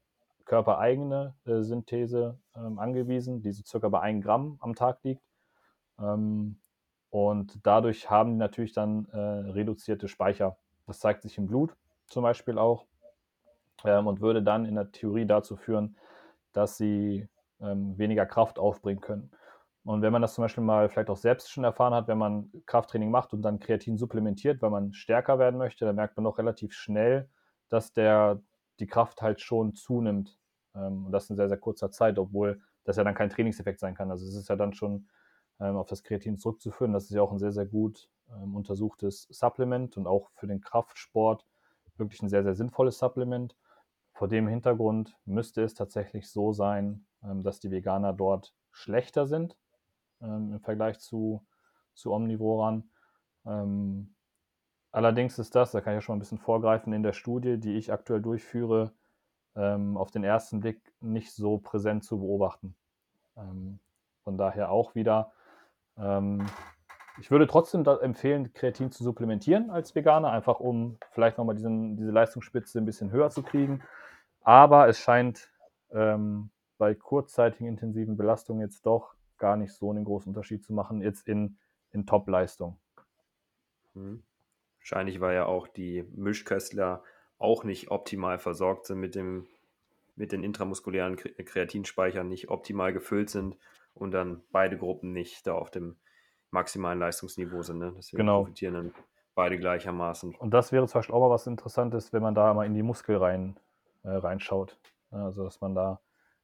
[0.45, 5.23] körpereigene äh, Synthese ähm, angewiesen, die so circa bei 1 Gramm am Tag liegt.
[5.99, 6.57] Ähm,
[7.09, 10.57] und dadurch haben die natürlich dann äh, reduzierte Speicher.
[10.87, 11.75] Das zeigt sich im Blut
[12.11, 12.85] zum Beispiel auch
[13.83, 15.97] ähm, und würde dann in der Theorie dazu führen,
[16.53, 17.27] dass sie
[17.59, 19.31] ähm, weniger Kraft aufbringen können.
[19.83, 22.51] Und wenn man das zum Beispiel mal vielleicht auch selbst schon erfahren hat, wenn man
[22.67, 26.37] Krafttraining macht und dann Kreatin supplementiert, weil man stärker werden möchte, dann merkt man doch
[26.37, 27.29] relativ schnell,
[27.69, 28.41] dass der,
[28.79, 30.37] die Kraft halt schon zunimmt.
[30.75, 33.95] Ähm, und das in sehr, sehr kurzer Zeit, obwohl das ja dann kein Trainingseffekt sein
[33.95, 34.11] kann.
[34.11, 35.07] Also es ist ja dann schon
[35.59, 36.93] ähm, auf das Kreatin zurückzuführen.
[36.93, 40.61] Das ist ja auch ein sehr, sehr gut ähm, untersuchtes Supplement und auch für den
[40.61, 41.45] Kraftsport
[42.01, 43.55] wirklich ein sehr, sehr sinnvolles Supplement.
[44.13, 49.57] Vor dem Hintergrund müsste es tatsächlich so sein, ähm, dass die Veganer dort schlechter sind
[50.21, 51.45] ähm, im Vergleich zu,
[51.93, 52.91] zu Omnivoren.
[53.45, 54.13] Ähm,
[54.91, 57.77] allerdings ist das, da kann ich ja schon ein bisschen vorgreifen, in der Studie, die
[57.77, 58.93] ich aktuell durchführe,
[59.53, 62.73] auf den ersten Blick nicht so präsent zu beobachten.
[63.35, 65.33] Von daher auch wieder,
[67.21, 72.09] ich würde trotzdem empfehlen, Kreatin zu supplementieren als Veganer, einfach um vielleicht nochmal diesen, diese
[72.09, 73.83] Leistungsspitze ein bisschen höher zu kriegen.
[74.41, 75.51] Aber es scheint
[75.91, 76.49] ähm,
[76.79, 81.27] bei kurzzeitigen intensiven Belastungen jetzt doch gar nicht so einen großen Unterschied zu machen, jetzt
[81.27, 81.57] in,
[81.91, 82.79] in Top-Leistung.
[83.93, 84.23] Mhm.
[84.79, 87.03] Wahrscheinlich, weil ja auch die Mischköstler
[87.37, 89.45] auch nicht optimal versorgt sind mit dem
[90.15, 93.57] mit den intramuskulären Kreatinspeichern nicht optimal gefüllt sind
[93.93, 95.95] und dann beide Gruppen nicht da auf dem
[96.51, 97.79] maximalen Leistungsniveau sind.
[97.79, 97.93] Ne?
[97.97, 98.41] Deswegen genau.
[98.41, 98.93] profitieren dann
[99.35, 100.35] beide gleichermaßen.
[100.35, 102.83] Und das wäre zum Beispiel auch mal was Interessantes, wenn man da mal in die
[102.83, 103.57] Muskel rein,
[104.03, 104.77] äh, reinschaut.
[105.09, 106.01] Also, dass man da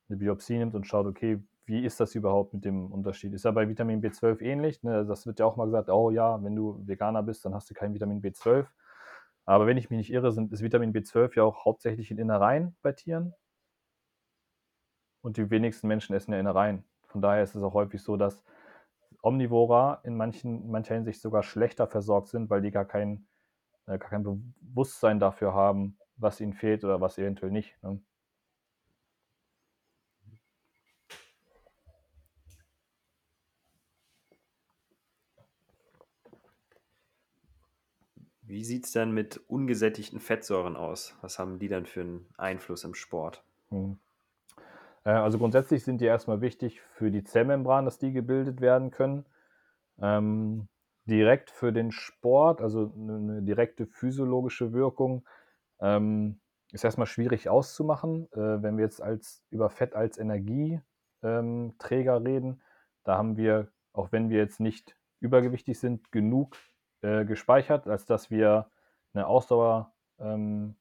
[0.10, 3.34] eine Biopsie nimmt und schaut, okay, wie ist das überhaupt mit dem Unterschied?
[3.34, 4.84] Ist ja bei Vitamin B12 ähnlich.
[4.84, 5.06] Ne?
[5.06, 7.74] Das wird ja auch mal gesagt, oh ja, wenn du Veganer bist, dann hast du
[7.74, 8.66] kein Vitamin B12.
[9.46, 12.76] Aber wenn ich mich nicht irre, sind, ist Vitamin B12 ja auch hauptsächlich in Innereien
[12.82, 13.34] bei Tieren.
[15.22, 16.86] Und die wenigsten Menschen essen ja Innereien.
[17.08, 18.44] Von daher ist es auch häufig so, dass
[19.28, 23.28] Omnivora in manchen, mancher Hinsicht sogar schlechter versorgt sind, weil die gar kein,
[23.88, 27.82] äh, gar kein Bewusstsein dafür haben, was ihnen fehlt oder was eventuell nicht.
[27.84, 28.00] Ne?
[38.42, 41.16] Wie sieht es denn mit ungesättigten Fettsäuren aus?
[41.22, 43.44] Was haben die dann für einen Einfluss im Sport?
[43.72, 44.00] Hm.
[45.08, 49.26] Äh, also grundsätzlich sind die erstmal wichtig für die Zellmembran, dass die gebildet werden können.
[50.00, 50.68] Ähm,
[51.06, 55.26] direkt für den Sport, also eine direkte physiologische Wirkung,
[55.80, 56.42] ähm,
[56.74, 58.28] ist erstmal schwierig auszumachen.
[58.34, 60.84] Äh, wenn wir jetzt als, über Fett als Energieträger
[62.18, 62.62] ähm, reden,
[63.06, 66.58] da haben wir, auch wenn wir jetzt nicht übergewichtig sind, genug
[67.02, 68.70] äh, gespeichert, als dass wir
[69.14, 70.76] eine Ausdauer, ähm,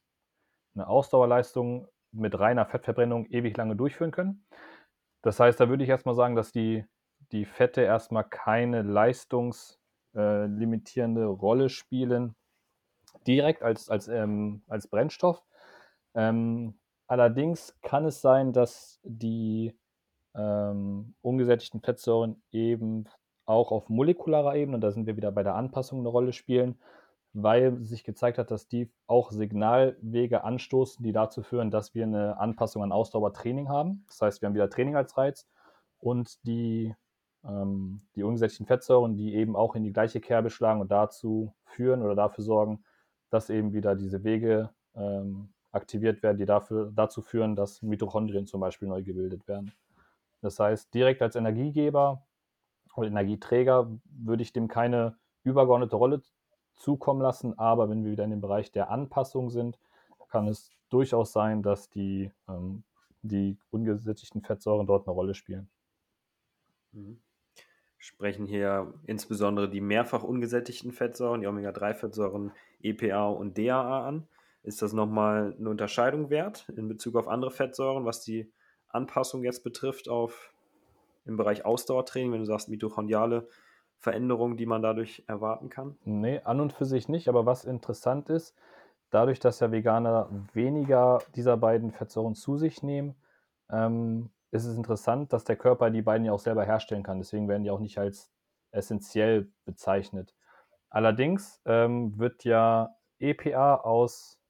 [0.75, 4.45] eine Ausdauerleistung mit reiner Fettverbrennung ewig lange durchführen können.
[5.23, 6.85] Das heißt, da würde ich erstmal sagen, dass die,
[7.33, 12.37] die Fette erstmal keine leistungslimitierende äh, Rolle spielen,
[13.27, 15.43] direkt als, als, ähm, als Brennstoff.
[16.15, 19.75] Ähm, allerdings kann es sein, dass die
[20.35, 23.09] ähm, ungesättigten Fettsäuren eben
[23.47, 26.79] auch auf molekularer Ebene, und da sind wir wieder bei der Anpassung eine Rolle spielen,
[27.39, 32.39] weil sich gezeigt hat, dass die auch Signalwege anstoßen, die dazu führen, dass wir eine
[32.39, 34.05] Anpassung an Ausdauertraining haben.
[34.09, 35.47] Das heißt, wir haben wieder Training als Reiz
[35.99, 36.95] und die,
[37.45, 42.03] ähm, die ungesättigten Fettsäuren, die eben auch in die gleiche Kerbe schlagen und dazu führen
[42.03, 42.83] oder dafür sorgen,
[43.29, 48.63] dass eben wieder diese Wege ähm, aktiviert werden, die dafür, dazu führen, dass Mitochondrien zum
[48.63, 49.73] Beispiel neu gebildet werden.
[50.41, 52.27] Das heißt, direkt als Energiegeber
[52.95, 56.23] oder Energieträger würde ich dem keine übergeordnete Rolle
[56.77, 57.59] zukommen lassen.
[57.59, 59.79] Aber wenn wir wieder in dem Bereich der Anpassung sind,
[60.29, 62.83] kann es durchaus sein, dass die, ähm,
[63.23, 65.69] die ungesättigten Fettsäuren dort eine Rolle spielen.
[66.93, 67.21] Mhm.
[67.99, 72.53] Sprechen hier insbesondere die mehrfach ungesättigten Fettsäuren, die Omega-3-Fettsäuren
[72.83, 74.29] EPA und DAA an.
[74.63, 78.53] Ist das nochmal eine Unterscheidung wert in Bezug auf andere Fettsäuren, was die
[78.89, 80.53] Anpassung jetzt betrifft auf
[81.25, 83.49] im Bereich Ausdauertraining, wenn du sagst mitochondriale
[83.99, 85.97] Veränderungen, die man dadurch erwarten kann?
[86.05, 87.29] Nee, an und für sich nicht.
[87.29, 88.57] Aber was interessant ist,
[89.11, 93.15] dadurch, dass ja Veganer weniger dieser beiden Fettsäuren zu sich nehmen,
[93.71, 97.19] ähm, ist es interessant, dass der Körper die beiden ja auch selber herstellen kann.
[97.19, 98.31] Deswegen werden die auch nicht als
[98.71, 100.35] essentiell bezeichnet.
[100.89, 104.41] Allerdings ähm, wird ja EPA aus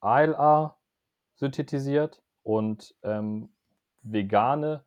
[0.00, 0.76] ALA
[1.34, 3.50] synthetisiert und ähm,
[4.02, 4.84] vegane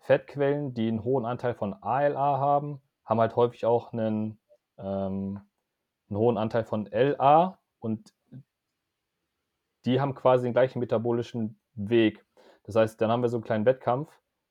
[0.00, 4.38] Fettquellen, die einen hohen Anteil von ALA haben, haben halt häufig auch einen,
[4.78, 5.40] ähm,
[6.08, 8.12] einen hohen Anteil von LA und
[9.84, 12.24] die haben quasi den gleichen metabolischen Weg.
[12.64, 14.10] Das heißt, dann haben wir so einen kleinen Wettkampf.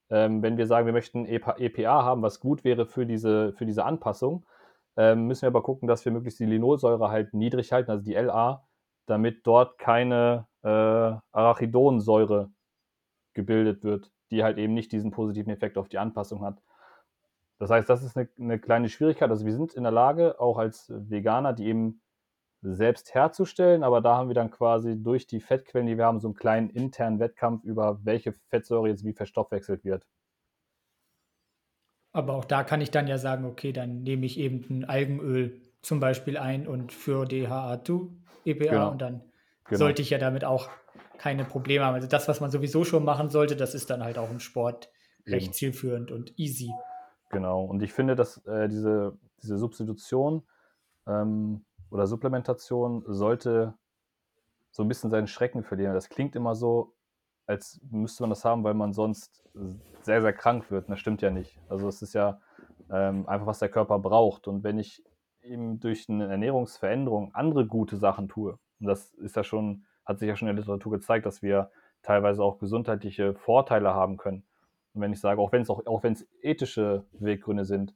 [0.09, 3.65] Ähm, wenn wir sagen, wir möchten EPA, EPA, haben, was gut wäre für diese, für
[3.65, 4.45] diese Anpassung,
[4.97, 8.13] ähm, müssen wir aber gucken, dass wir möglichst die Linolsäure halt niedrig halten, also die
[8.13, 8.65] LA,
[9.07, 12.51] damit dort keine äh, Arachidonsäure
[13.33, 16.61] gebildet wird, die halt eben nicht diesen positiven Effekt auf die Anpassung hat.
[17.57, 19.29] Das heißt, das ist eine, eine kleine Schwierigkeit.
[19.29, 22.01] Also wir sind in der Lage, auch als Veganer, die eben
[22.61, 26.27] selbst herzustellen, aber da haben wir dann quasi durch die Fettquellen, die wir haben, so
[26.27, 30.05] einen kleinen internen Wettkampf über welche Fettsäure jetzt wie verstoffwechselt wird.
[32.11, 35.61] Aber auch da kann ich dann ja sagen, okay, dann nehme ich eben ein Algenöl
[35.81, 38.09] zum Beispiel ein und für DHA2
[38.45, 38.91] EPA genau.
[38.91, 39.21] und dann
[39.65, 39.79] genau.
[39.79, 40.69] sollte ich ja damit auch
[41.17, 41.95] keine Probleme haben.
[41.95, 44.89] Also das, was man sowieso schon machen sollte, das ist dann halt auch im Sport
[45.27, 46.71] recht zielführend und easy.
[47.35, 50.43] Genau, und ich finde, dass äh, diese, diese Substitution
[51.05, 53.73] ähm, oder Supplementation sollte
[54.71, 55.93] so ein bisschen seinen Schrecken verlieren.
[55.93, 56.93] Das klingt immer so,
[57.45, 59.43] als müsste man das haben, weil man sonst
[60.03, 60.87] sehr, sehr krank wird.
[60.87, 61.59] Und das stimmt ja nicht.
[61.67, 62.39] Also es ist ja
[62.89, 64.47] ähm, einfach, was der Körper braucht.
[64.47, 65.03] Und wenn ich
[65.41, 70.29] eben durch eine Ernährungsveränderung andere gute Sachen tue, und das ist ja schon, hat sich
[70.29, 71.69] ja schon in der Literatur gezeigt, dass wir
[72.01, 74.45] teilweise auch gesundheitliche Vorteile haben können.
[74.95, 77.93] Und wenn ich sage, auch wenn es auch, auch wenn es ethische Weggründe sind,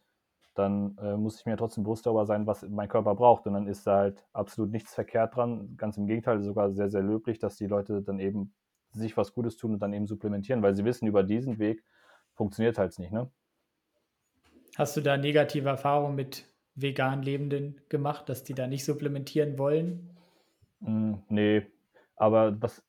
[0.53, 3.47] dann äh, muss ich mir trotzdem bewusst darüber sein, was mein Körper braucht.
[3.47, 5.75] Und dann ist da halt absolut nichts verkehrt dran.
[5.77, 8.53] Ganz im Gegenteil, sogar sehr, sehr löblich, dass die Leute dann eben
[8.91, 11.83] sich was Gutes tun und dann eben supplementieren, weil sie wissen, über diesen Weg
[12.33, 13.11] funktioniert halt nicht.
[13.11, 13.31] Ne?
[14.75, 16.45] Hast du da negative Erfahrungen mit
[16.75, 20.17] vegan Lebenden gemacht, dass die da nicht supplementieren wollen?
[20.79, 21.65] Mm, nee,
[22.15, 22.83] aber was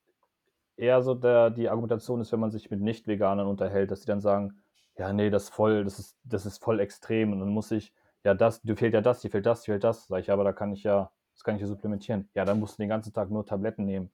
[0.81, 4.19] eher so der, die Argumentation ist, wenn man sich mit Nicht-Veganern unterhält, dass die dann
[4.21, 4.61] sagen,
[4.97, 7.31] ja, nee, das ist voll, das ist, das ist voll extrem.
[7.31, 9.83] Und dann muss ich, ja, das, dir fehlt ja das, dir fehlt das, dir fehlt
[9.83, 10.07] das.
[10.07, 12.29] Sag ich, aber da kann ich ja, das kann ich ja supplementieren.
[12.33, 14.11] Ja, dann musst du den ganzen Tag nur Tabletten nehmen.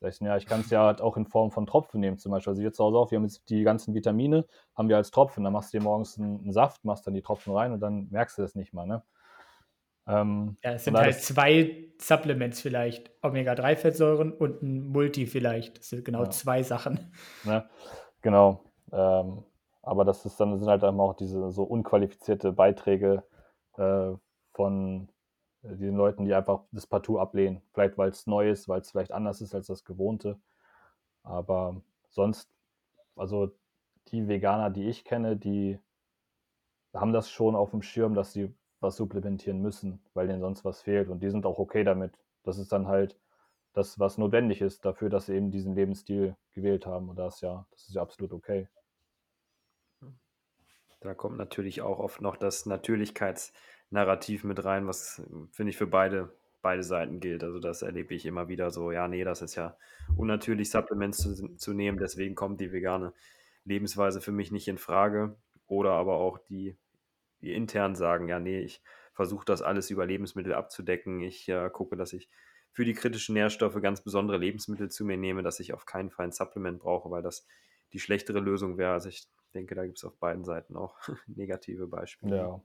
[0.00, 2.32] Sag ich, ja, ich kann es ja halt auch in Form von Tropfen nehmen, zum
[2.32, 2.52] Beispiel.
[2.52, 4.46] Also wir zu Hause auch, wir haben jetzt die ganzen Vitamine,
[4.76, 5.44] haben wir als Tropfen.
[5.44, 8.08] Dann machst du dir morgens einen, einen Saft, machst dann die Tropfen rein und dann
[8.10, 9.02] merkst du das nicht mal, ne?
[10.10, 13.10] Ähm, ja, es sind halt zwei Supplements vielleicht.
[13.22, 15.78] Omega-3-Fettsäuren und ein Multi vielleicht.
[15.78, 16.30] Das sind genau ja.
[16.30, 17.12] zwei Sachen.
[17.44, 17.68] Ne?
[18.22, 18.64] Genau.
[18.92, 19.44] Ähm,
[19.82, 23.22] aber das ist dann sind halt einfach auch diese so unqualifizierte Beiträge
[23.76, 24.12] äh,
[24.52, 25.08] von
[25.62, 27.62] äh, diesen Leuten, die einfach das Partout ablehnen.
[27.72, 30.38] Vielleicht weil es neu ist, weil es vielleicht anders ist als das Gewohnte.
[31.22, 32.50] Aber sonst,
[33.16, 33.50] also
[34.08, 35.78] die Veganer, die ich kenne, die
[36.92, 40.82] haben das schon auf dem Schirm, dass sie was supplementieren müssen, weil denen sonst was
[40.82, 41.08] fehlt.
[41.08, 42.12] Und die sind auch okay damit.
[42.42, 43.16] Das ist dann halt
[43.74, 47.08] das, was notwendig ist dafür, dass sie eben diesen Lebensstil gewählt haben.
[47.08, 48.68] Und das ist ja, das ist ja absolut okay.
[51.00, 56.30] Da kommt natürlich auch oft noch das Natürlichkeitsnarrativ mit rein, was finde ich für beide,
[56.60, 57.42] beide Seiten gilt.
[57.42, 59.76] Also das erlebe ich immer wieder so, ja, nee, das ist ja
[60.16, 63.14] unnatürlich, Supplements zu, zu nehmen, deswegen kommt die vegane
[63.64, 65.36] Lebensweise für mich nicht in Frage.
[65.66, 66.76] Oder aber auch die,
[67.40, 68.82] die intern sagen, ja, nee, ich
[69.12, 71.20] versuche das alles über Lebensmittel abzudecken.
[71.20, 72.28] Ich äh, gucke, dass ich
[72.72, 76.26] für die kritischen Nährstoffe ganz besondere Lebensmittel zu mir nehme, dass ich auf keinen Fall
[76.26, 77.46] ein Supplement brauche, weil das
[77.92, 78.92] die schlechtere Lösung wäre.
[78.92, 82.36] Also ich denke, da gibt es auf beiden Seiten auch negative Beispiele.
[82.36, 82.62] Ja.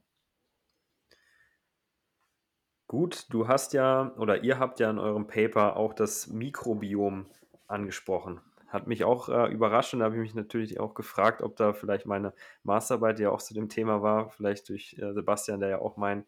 [2.88, 7.26] Gut, du hast ja oder ihr habt ja in eurem Paper auch das Mikrobiom
[7.66, 8.40] angesprochen.
[8.68, 11.72] Hat mich auch äh, überrascht und da habe ich mich natürlich auch gefragt, ob da
[11.72, 12.32] vielleicht meine
[12.64, 15.96] Masterarbeit, die ja auch zu dem Thema war, vielleicht durch äh, Sebastian, der ja auch
[15.96, 16.24] mein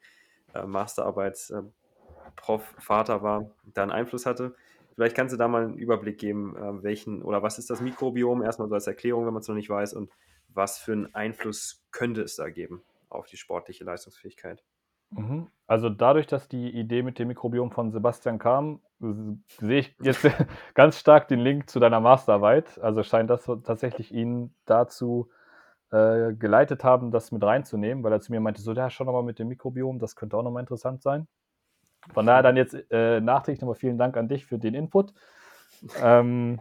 [0.54, 4.54] äh, Masterarbeitsprof Vater war, da einen Einfluss hatte.
[4.94, 8.42] Vielleicht kannst du da mal einen Überblick geben, äh, welchen oder was ist das Mikrobiom,
[8.42, 10.10] erstmal so als Erklärung, wenn man es noch nicht weiß, und
[10.48, 14.64] was für einen Einfluss könnte es da geben auf die sportliche Leistungsfähigkeit?
[15.10, 15.50] Mhm.
[15.68, 18.80] Also dadurch, dass die Idee mit dem Mikrobiom von Sebastian kam,
[19.60, 20.26] sehe ich jetzt
[20.74, 22.80] ganz stark den Link zu deiner Masterarbeit.
[22.80, 25.28] Also scheint das tatsächlich ihn dazu
[25.90, 29.22] äh, geleitet haben, das mit reinzunehmen, weil er zu mir meinte, so, ja, schon nochmal
[29.22, 31.28] mit dem Mikrobiom, das könnte auch nochmal interessant sein.
[32.14, 35.12] Von daher dann jetzt äh, nachträglich nochmal vielen Dank an dich für den Input.
[36.02, 36.60] Ähm,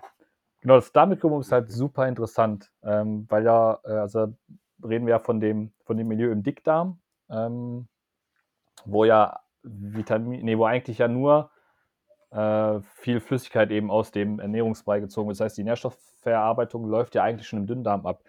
[0.59, 4.33] genau, das Darmmikrobiom ist halt super interessant, ähm, weil ja, äh, also
[4.83, 6.99] reden wir ja von dem, von dem Milieu im Dickdarm,
[7.29, 7.87] ähm,
[8.85, 11.51] wo ja Vitamin, nee, wo eigentlich ja nur
[12.31, 15.39] äh, viel Flüssigkeit eben aus dem Ernährungsbrei gezogen wird.
[15.39, 18.23] Das heißt, die Nährstoffverarbeitung läuft ja eigentlich schon im Dünndarm ab.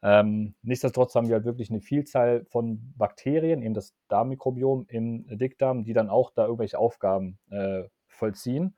[0.00, 5.84] Ähm, nichtsdestotrotz haben wir halt wirklich eine Vielzahl von Bakterien, eben das Darmmikrobiom im Dickdarm,
[5.84, 8.76] die dann auch da irgendwelche Aufgaben äh, vollziehen.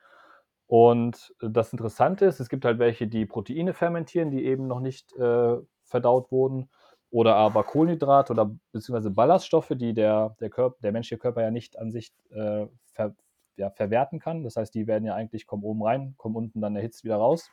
[0.66, 5.12] Und das Interessante ist, es gibt halt welche, die Proteine fermentieren, die eben noch nicht
[5.16, 6.70] äh, verdaut wurden,
[7.10, 11.78] oder aber Kohlenhydrate oder beziehungsweise Ballaststoffe, die der, der, Körper, der menschliche Körper ja nicht
[11.78, 13.14] an sich äh, ver,
[13.56, 14.44] ja, verwerten kann.
[14.44, 17.50] Das heißt, die werden ja eigentlich, kommen oben rein, kommen unten dann erhitzt wieder raus.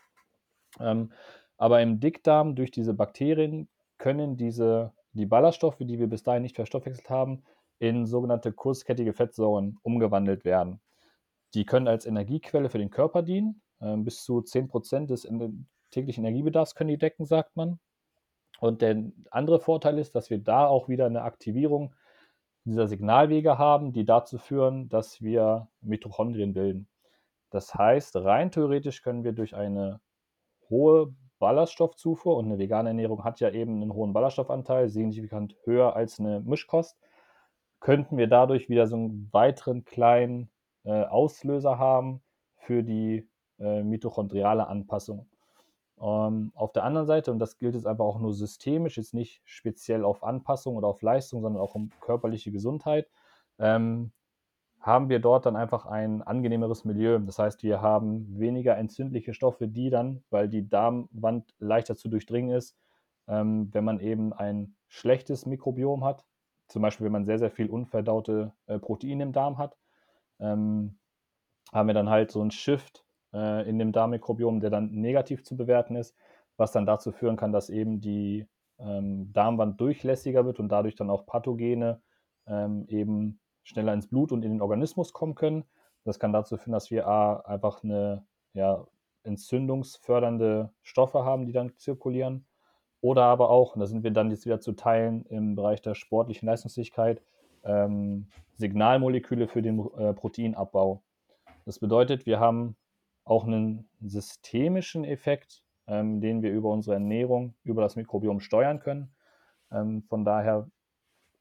[0.80, 1.12] Ähm,
[1.58, 6.56] aber im Dickdarm durch diese Bakterien können diese, die Ballaststoffe, die wir bis dahin nicht
[6.56, 7.44] verstoffwechselt haben,
[7.80, 10.82] in sogenannte kurzkettige Fettsäuren umgewandelt werden.
[11.54, 13.62] Die können als Energiequelle für den Körper dienen.
[13.82, 15.28] Ähm, bis zu 10% des
[15.92, 17.80] täglichen Energiebedarfs können die decken, sagt man.
[18.60, 21.94] Und der andere Vorteil ist, dass wir da auch wieder eine Aktivierung
[22.64, 26.88] dieser Signalwege haben, die dazu führen, dass wir Mitochondrien bilden.
[27.50, 30.02] Das heißt, rein theoretisch können wir durch eine
[30.70, 36.20] hohe Ballaststoffzufuhr und eine vegane Ernährung hat ja eben einen hohen Ballaststoffanteil, signifikant höher als
[36.20, 36.98] eine Mischkost,
[37.80, 40.50] könnten wir dadurch wieder so einen weiteren kleinen
[40.84, 42.22] äh, Auslöser haben
[42.58, 43.30] für die
[43.60, 45.30] äh, mitochondriale Anpassung.
[46.00, 49.42] Ähm, auf der anderen Seite, und das gilt jetzt aber auch nur systemisch, jetzt nicht
[49.46, 53.10] speziell auf Anpassung oder auf Leistung, sondern auch um körperliche Gesundheit,
[53.60, 54.12] ähm,
[54.80, 57.20] haben wir dort dann einfach ein angenehmeres Milieu.
[57.20, 62.56] Das heißt, wir haben weniger entzündliche Stoffe, die dann, weil die Darmwand leichter zu durchdringen
[62.56, 62.78] ist,
[63.28, 66.26] ähm, wenn man eben ein schlechtes Mikrobiom hat,
[66.68, 69.78] zum Beispiel wenn man sehr, sehr viel unverdaute äh, Proteine im Darm hat,
[70.40, 70.98] ähm,
[71.74, 75.58] haben wir dann halt so einen Shift äh, in dem Darmmikrobiom, der dann negativ zu
[75.58, 76.16] bewerten ist,
[76.58, 78.48] was dann dazu führen kann, dass eben die
[78.80, 82.02] ähm, Darmwand durchlässiger wird und dadurch dann auch Pathogene
[82.48, 85.66] ähm, eben schneller ins Blut und in den Organismus kommen können.
[86.04, 88.88] Das kann dazu führen, dass wir A, einfach eine ja,
[89.24, 92.46] entzündungsfördernde Stoffe haben, die dann zirkulieren.
[93.02, 95.96] Oder aber auch, und da sind wir dann jetzt wieder zu teilen im Bereich der
[95.96, 97.22] sportlichen Leistungsfähigkeit,
[97.64, 101.04] ähm, Signalmoleküle für den äh, Proteinabbau.
[101.66, 102.76] Das bedeutet, wir haben
[103.30, 109.14] auch einen systemischen Effekt, ähm, den wir über unsere Ernährung, über das Mikrobiom steuern können.
[109.72, 110.70] Ähm, von daher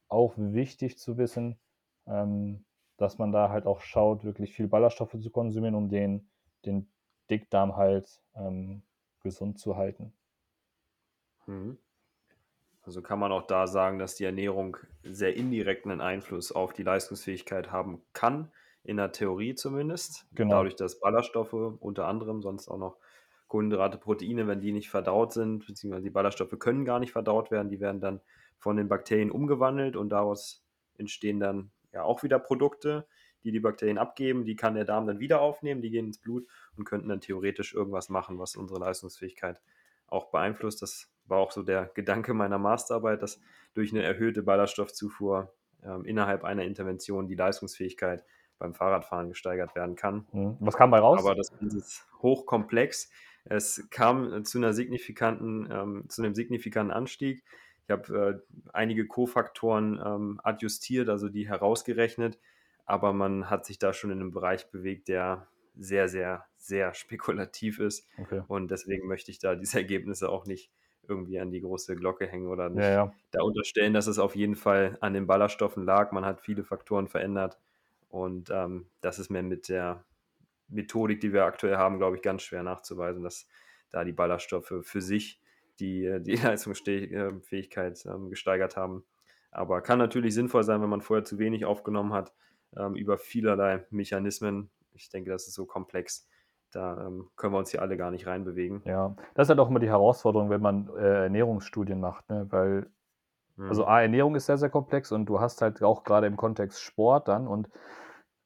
[0.08, 1.58] auch wichtig zu wissen,
[2.06, 2.64] ähm,
[2.96, 6.28] dass man da halt auch schaut, wirklich viel Ballaststoffe zu konsumieren, um den,
[6.64, 6.88] den
[7.30, 8.82] Dickdarm halt ähm,
[9.20, 10.12] gesund zu halten.
[11.46, 11.78] Mhm.
[12.82, 17.72] Also kann man auch da sagen, dass die Ernährung sehr indirekten Einfluss auf die Leistungsfähigkeit
[17.72, 18.52] haben kann,
[18.86, 20.26] in der Theorie zumindest.
[20.32, 20.56] Genau.
[20.56, 22.98] Dadurch, dass Ballaststoffe unter anderem, sonst auch noch
[23.48, 27.68] Kohlenhydrate, Proteine, wenn die nicht verdaut sind, beziehungsweise die Ballaststoffe können gar nicht verdaut werden,
[27.68, 28.20] die werden dann
[28.58, 30.64] von den Bakterien umgewandelt und daraus
[30.98, 33.06] entstehen dann ja auch wieder Produkte,
[33.42, 36.46] die die Bakterien abgeben, die kann der Darm dann wieder aufnehmen, die gehen ins Blut
[36.76, 39.60] und könnten dann theoretisch irgendwas machen, was unsere Leistungsfähigkeit
[40.06, 40.82] auch beeinflusst.
[40.82, 43.40] Das war auch so der Gedanke meiner Masterarbeit, dass
[43.74, 48.24] durch eine erhöhte Ballaststoffzufuhr äh, innerhalb einer Intervention die Leistungsfähigkeit
[48.58, 50.26] beim Fahrradfahren gesteigert werden kann.
[50.32, 50.56] Mhm.
[50.60, 51.20] Was kam bei raus?
[51.20, 53.10] Aber das ist hochkomplex.
[53.44, 57.44] Es kam zu einer signifikanten, ähm, zu einem signifikanten Anstieg.
[57.84, 62.38] Ich habe äh, einige Kofaktoren ähm, adjustiert, also die herausgerechnet,
[62.84, 65.46] aber man hat sich da schon in einem Bereich bewegt, der
[65.76, 68.08] sehr, sehr, sehr spekulativ ist.
[68.18, 68.42] Okay.
[68.48, 70.72] Und deswegen möchte ich da diese Ergebnisse auch nicht
[71.08, 73.14] irgendwie an die große Glocke hängen oder nicht ja, ja.
[73.30, 76.10] da unterstellen, dass es auf jeden Fall an den Ballaststoffen lag.
[76.10, 77.58] Man hat viele Faktoren verändert
[78.16, 80.02] und ähm, das ist mir mit der
[80.68, 83.46] Methodik, die wir aktuell haben, glaube ich, ganz schwer nachzuweisen, dass
[83.90, 85.38] da die Ballaststoffe für sich
[85.80, 89.04] die, die Leistungsfähigkeit ähm, gesteigert haben.
[89.50, 92.32] Aber kann natürlich sinnvoll sein, wenn man vorher zu wenig aufgenommen hat,
[92.74, 94.70] ähm, über vielerlei Mechanismen.
[94.94, 96.26] Ich denke, das ist so komplex.
[96.70, 98.80] Da ähm, können wir uns hier alle gar nicht reinbewegen.
[98.86, 102.46] Ja, das ist halt auch immer die Herausforderung, wenn man äh, Ernährungsstudien macht, ne?
[102.48, 102.90] weil
[103.58, 103.88] also mhm.
[103.88, 107.28] A, Ernährung ist sehr, sehr komplex und du hast halt auch gerade im Kontext Sport
[107.28, 107.68] dann und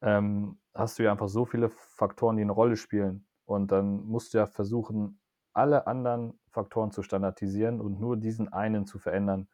[0.03, 3.26] ähm, hast du ja einfach so viele Faktoren, die eine Rolle spielen.
[3.44, 5.20] Und dann musst du ja versuchen,
[5.53, 9.48] alle anderen Faktoren zu standardisieren und nur diesen einen zu verändern.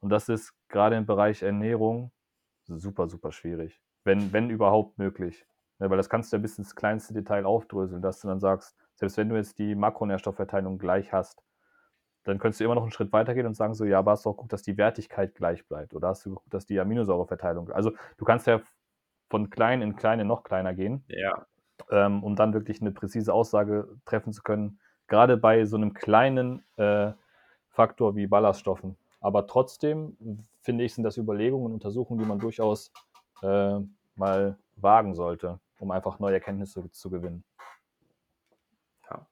[0.00, 2.12] Und das ist gerade im Bereich Ernährung
[2.64, 3.80] super, super schwierig.
[4.04, 5.46] Wenn, wenn überhaupt möglich.
[5.78, 8.76] Ja, weil das kannst du ja bis ins kleinste Detail aufdröseln, dass du dann sagst,
[8.96, 11.42] selbst wenn du jetzt die Makronährstoffverteilung gleich hast,
[12.24, 14.30] dann könntest du immer noch einen Schritt weitergehen und sagen so, ja, aber hast du
[14.30, 17.92] auch geguckt, dass die Wertigkeit gleich bleibt oder hast du geguckt, dass die Aminosäureverteilung, also
[18.16, 18.60] du kannst ja
[19.28, 21.46] von klein in klein in noch kleiner gehen, ja.
[21.90, 26.64] ähm, um dann wirklich eine präzise Aussage treffen zu können, gerade bei so einem kleinen
[26.76, 27.12] äh,
[27.68, 28.96] Faktor wie Ballaststoffen.
[29.20, 30.16] Aber trotzdem
[30.62, 32.92] finde ich, sind das Überlegungen und Untersuchungen, die man durchaus
[33.42, 33.78] äh,
[34.14, 37.44] mal wagen sollte, um einfach neue Erkenntnisse zu gewinnen.
[39.10, 39.26] Ja,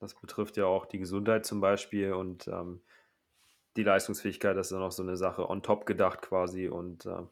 [0.00, 2.82] das betrifft ja auch die Gesundheit zum Beispiel und ähm,
[3.76, 6.68] die Leistungsfähigkeit, das ist dann auch so eine Sache on top gedacht quasi.
[6.68, 7.22] Und äh,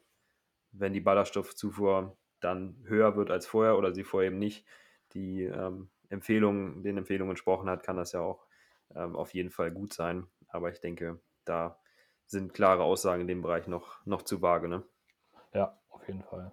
[0.73, 4.67] wenn die Ballaststoffzufuhr dann höher wird als vorher oder sie vorher eben nicht
[5.13, 8.47] die ähm, Empfehlungen, den Empfehlungen entsprochen hat, kann das ja auch
[8.95, 10.27] ähm, auf jeden Fall gut sein.
[10.49, 11.79] Aber ich denke, da
[12.27, 14.69] sind klare Aussagen in dem Bereich noch, noch zu vage.
[14.69, 14.85] Ne?
[15.53, 16.53] Ja, auf jeden Fall.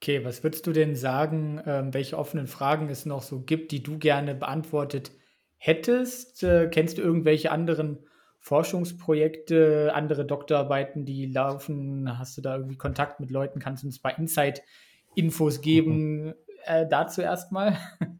[0.00, 3.82] Okay, was würdest du denn sagen, ähm, welche offenen Fragen es noch so gibt, die
[3.82, 5.12] du gerne beantwortet
[5.56, 6.42] hättest?
[6.42, 8.06] Äh, kennst du irgendwelche anderen
[8.44, 12.18] Forschungsprojekte, andere Doktorarbeiten, die laufen?
[12.18, 13.58] Hast du da irgendwie Kontakt mit Leuten?
[13.58, 16.26] Kannst du uns ein paar Insight-Infos geben?
[16.26, 16.34] Mhm.
[16.66, 17.76] Äh, dazu erstmal.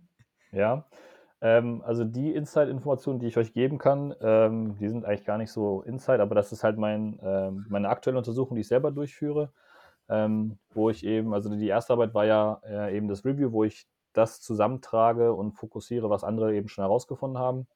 [0.52, 0.86] Ja,
[1.40, 5.50] ähm, also die Insight-Informationen, die ich euch geben kann, ähm, die sind eigentlich gar nicht
[5.50, 9.50] so Insight, aber das ist halt mein, ähm, meine aktuelle Untersuchung, die ich selber durchführe,
[10.08, 13.64] ähm, wo ich eben, also die erste Arbeit war ja äh, eben das Review, wo
[13.64, 17.66] ich das zusammentrage und fokussiere, was andere eben schon herausgefunden haben.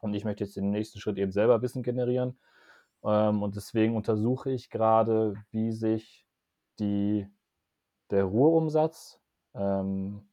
[0.00, 2.38] Und ich möchte jetzt den nächsten Schritt eben selber Wissen generieren.
[3.04, 6.26] Ähm, und deswegen untersuche ich gerade, wie sich
[6.78, 7.26] die,
[8.10, 9.20] der Ruheumsatz
[9.54, 10.26] ähm,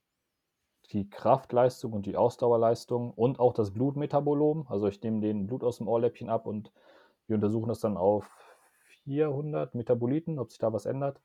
[0.91, 4.67] die Kraftleistung und die Ausdauerleistung und auch das Blutmetabolom.
[4.69, 6.71] Also ich nehme den Blut aus dem Ohrläppchen ab und
[7.27, 8.29] wir untersuchen das dann auf
[9.03, 11.21] 400 Metaboliten, ob sich da was ändert.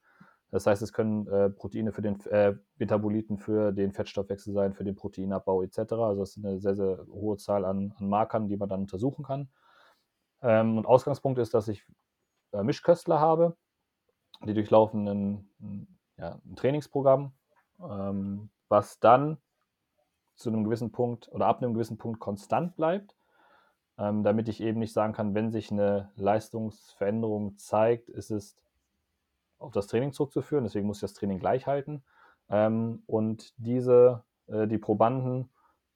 [0.53, 4.85] Das heißt, es können äh, Proteine für den äh, Metaboliten für den Fettstoffwechsel sein, für
[4.85, 5.79] den Proteinabbau etc.
[5.79, 9.25] Also das ist eine sehr, sehr hohe Zahl an, an Markern, die man dann untersuchen
[9.25, 9.49] kann.
[10.43, 11.83] Ähm, und Ausgangspunkt ist, dass ich
[12.53, 13.57] äh, Mischköstler habe,
[14.45, 17.33] die durchlaufen ein, ein, ja, ein Trainingsprogramm,
[17.81, 19.39] ähm, was dann
[20.37, 23.17] zu einem gewissen Punkt oder ab einem gewissen Punkt konstant bleibt,
[23.97, 28.57] ähm, damit ich eben nicht sagen kann, wenn sich eine Leistungsveränderung zeigt, ist es
[29.63, 30.65] auf das Training zurückzuführen.
[30.65, 32.03] Deswegen muss ich das Training gleich halten.
[32.51, 35.51] Ähm, und diese, äh, die Probanden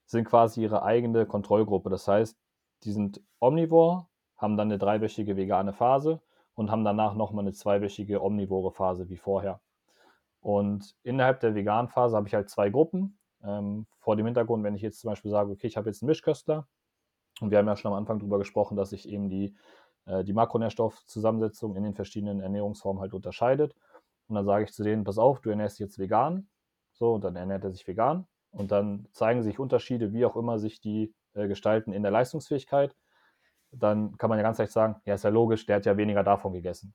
[0.05, 1.89] sind quasi ihre eigene Kontrollgruppe.
[1.89, 2.37] Das heißt,
[2.83, 6.21] die sind omnivor, haben dann eine dreiwöchige vegane Phase
[6.55, 9.61] und haben danach nochmal eine zweiwöchige omnivore Phase wie vorher.
[10.39, 13.19] Und innerhalb der veganen Phase habe ich halt zwei Gruppen.
[13.43, 16.07] Ähm, vor dem Hintergrund, wenn ich jetzt zum Beispiel sage, okay, ich habe jetzt einen
[16.07, 16.67] Mischköstler
[17.41, 19.55] und wir haben ja schon am Anfang darüber gesprochen, dass sich eben die,
[20.23, 23.75] die Makronährstoffzusammensetzung in den verschiedenen Ernährungsformen halt unterscheidet.
[24.27, 26.47] Und dann sage ich zu denen, pass auf, du ernährst dich jetzt vegan.
[26.93, 28.27] So, und dann ernährt er sich vegan.
[28.51, 32.95] Und dann zeigen sich Unterschiede, wie auch immer sich die äh, gestalten in der Leistungsfähigkeit.
[33.71, 36.23] Dann kann man ja ganz leicht sagen, ja, ist ja logisch, der hat ja weniger
[36.23, 36.93] davon gegessen.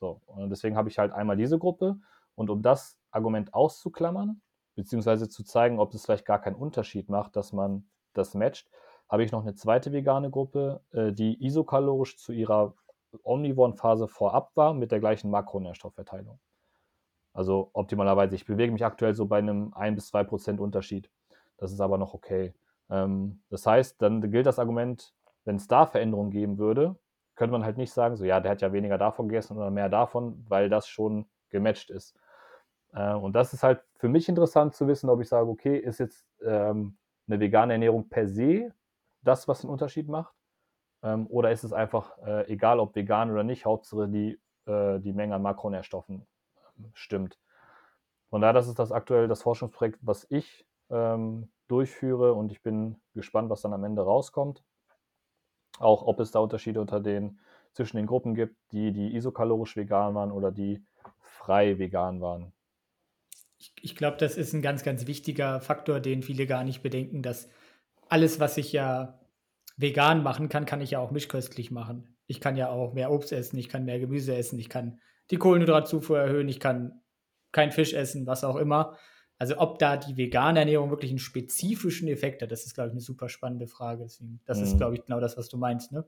[0.00, 1.98] So, und deswegen habe ich halt einmal diese Gruppe.
[2.34, 4.40] Und um das Argument auszuklammern,
[4.74, 8.70] beziehungsweise zu zeigen, ob es vielleicht gar keinen Unterschied macht, dass man das matcht,
[9.08, 12.74] habe ich noch eine zweite vegane Gruppe, äh, die isokalorisch zu ihrer
[13.22, 16.38] omnivoren Phase vorab war, mit der gleichen Makronährstoffverteilung.
[17.32, 21.10] Also optimalerweise, ich bewege mich aktuell so bei einem 1 bis 2 Prozent Unterschied.
[21.56, 22.54] Das ist aber noch okay.
[22.90, 26.96] Ähm, das heißt, dann gilt das Argument, wenn es da Veränderungen geben würde,
[27.34, 29.88] könnte man halt nicht sagen, so ja, der hat ja weniger davon gegessen oder mehr
[29.88, 32.16] davon, weil das schon gematcht ist.
[32.92, 35.98] Äh, und das ist halt für mich interessant zu wissen, ob ich sage, okay, ist
[36.00, 36.98] jetzt ähm,
[37.28, 38.72] eine vegane Ernährung per se
[39.22, 40.34] das, was den Unterschied macht?
[41.02, 45.12] Ähm, oder ist es einfach äh, egal, ob vegan oder nicht, Hauptsache die, äh, die
[45.12, 46.26] Menge an Makronährstoffen
[46.78, 47.38] ähm, stimmt.
[48.30, 53.00] Von daher, das ist das aktuell das Forschungsprojekt, was ich ähm, durchführe und ich bin
[53.14, 54.62] gespannt, was dann am Ende rauskommt.
[55.78, 57.38] Auch ob es da Unterschiede unter den,
[57.72, 60.84] zwischen den Gruppen gibt, die, die isokalorisch vegan waren oder die
[61.20, 62.52] frei vegan waren
[63.58, 67.22] ich, ich glaube, das ist ein ganz, ganz wichtiger Faktor, den viele gar nicht bedenken,
[67.22, 67.48] dass
[68.08, 69.18] alles, was ich ja
[69.76, 72.16] vegan machen kann, kann ich ja auch mischköstlich machen.
[72.26, 75.00] Ich kann ja auch mehr Obst essen, ich kann mehr Gemüse essen, ich kann
[75.30, 77.00] die Kohlenhydratzufuhr erhöhen, ich kann
[77.52, 78.98] kein Fisch essen, was auch immer.
[79.38, 82.92] Also ob da die vegane Ernährung wirklich einen spezifischen Effekt hat, das ist, glaube ich,
[82.92, 84.02] eine super spannende Frage.
[84.02, 84.64] Deswegen, das mhm.
[84.64, 86.04] ist, glaube ich, genau das, was du meinst, ne?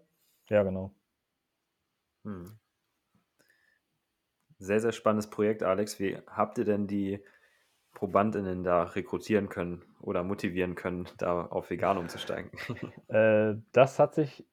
[0.49, 0.93] Ja, genau.
[2.25, 2.59] Hm.
[4.59, 6.01] Sehr, sehr spannendes Projekt, Alex.
[6.01, 7.25] Wie habt ihr denn die
[8.01, 12.51] Probandinnen da rekrutieren können oder motivieren können, da auf vegan umzusteigen?
[13.09, 14.47] Äh, das hat sich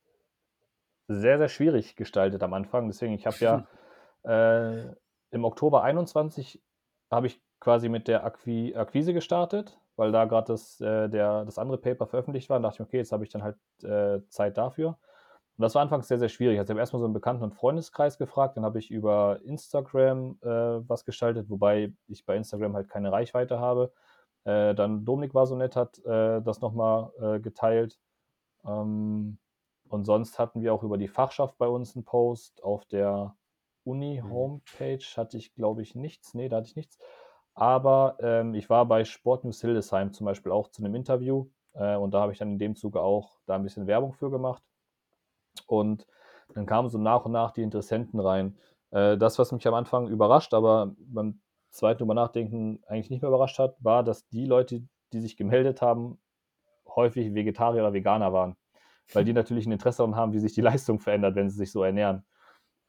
[1.08, 2.88] sehr, sehr schwierig gestaltet am Anfang.
[2.88, 3.68] Deswegen, ich habe ja,
[4.24, 4.94] äh,
[5.32, 6.62] im Oktober 21
[7.10, 11.78] habe ich quasi mit der Akqui Akquise gestartet, weil da gerade das, äh, das andere
[11.78, 12.58] Paper veröffentlicht war.
[12.58, 14.98] Und dachte ich, okay, jetzt habe ich dann halt äh, Zeit dafür.
[15.58, 16.60] Und das war anfangs sehr, sehr schwierig.
[16.60, 20.38] Also ich habe erstmal so einen Bekannten- und Freundeskreis gefragt, dann habe ich über Instagram
[20.44, 23.92] äh, was gestaltet, wobei ich bei Instagram halt keine Reichweite habe.
[24.44, 28.00] Äh, dann Dominik war so nett, hat äh, das nochmal äh, geteilt.
[28.66, 29.40] Ähm,
[29.90, 32.64] und sonst hatten wir auch über die Fachschaft bei uns einen Post.
[32.64, 33.36] Auf der
[33.84, 35.18] Uni-Homepage mhm.
[35.18, 36.34] hatte ich, glaube ich, nichts.
[36.34, 37.00] Nee, da hatte ich nichts.
[37.56, 41.48] Aber ähm, ich war bei Sport News Hildesheim zum Beispiel auch zu einem Interview.
[41.74, 44.30] Äh, und da habe ich dann in dem Zuge auch da ein bisschen Werbung für
[44.30, 44.62] gemacht.
[45.62, 46.06] Und
[46.54, 48.58] dann kamen so nach und nach die Interessenten rein.
[48.92, 53.30] Äh, das, was mich am Anfang überrascht, aber beim zweiten drüber nachdenken eigentlich nicht mehr
[53.30, 54.82] überrascht hat, war, dass die Leute,
[55.14, 56.20] die sich gemeldet haben,
[56.88, 58.56] häufig Vegetarier oder Veganer waren.
[59.14, 61.72] Weil die natürlich ein Interesse daran haben, wie sich die Leistung verändert, wenn sie sich
[61.72, 62.26] so ernähren.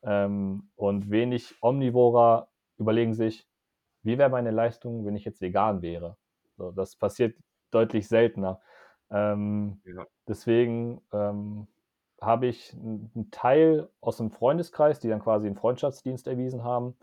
[0.03, 2.49] Ähm, und wenig Omnivorer
[2.79, 3.49] überlegen sich,
[4.03, 6.17] wie wäre meine Leistung, wenn ich jetzt vegan wäre?
[6.57, 7.37] So, das passiert
[7.71, 8.61] deutlich seltener.
[9.11, 10.07] Ähm, ja.
[10.27, 11.67] Deswegen ähm,
[12.21, 16.97] habe ich einen Teil aus dem Freundeskreis, die dann quasi einen Freundschaftsdienst erwiesen haben.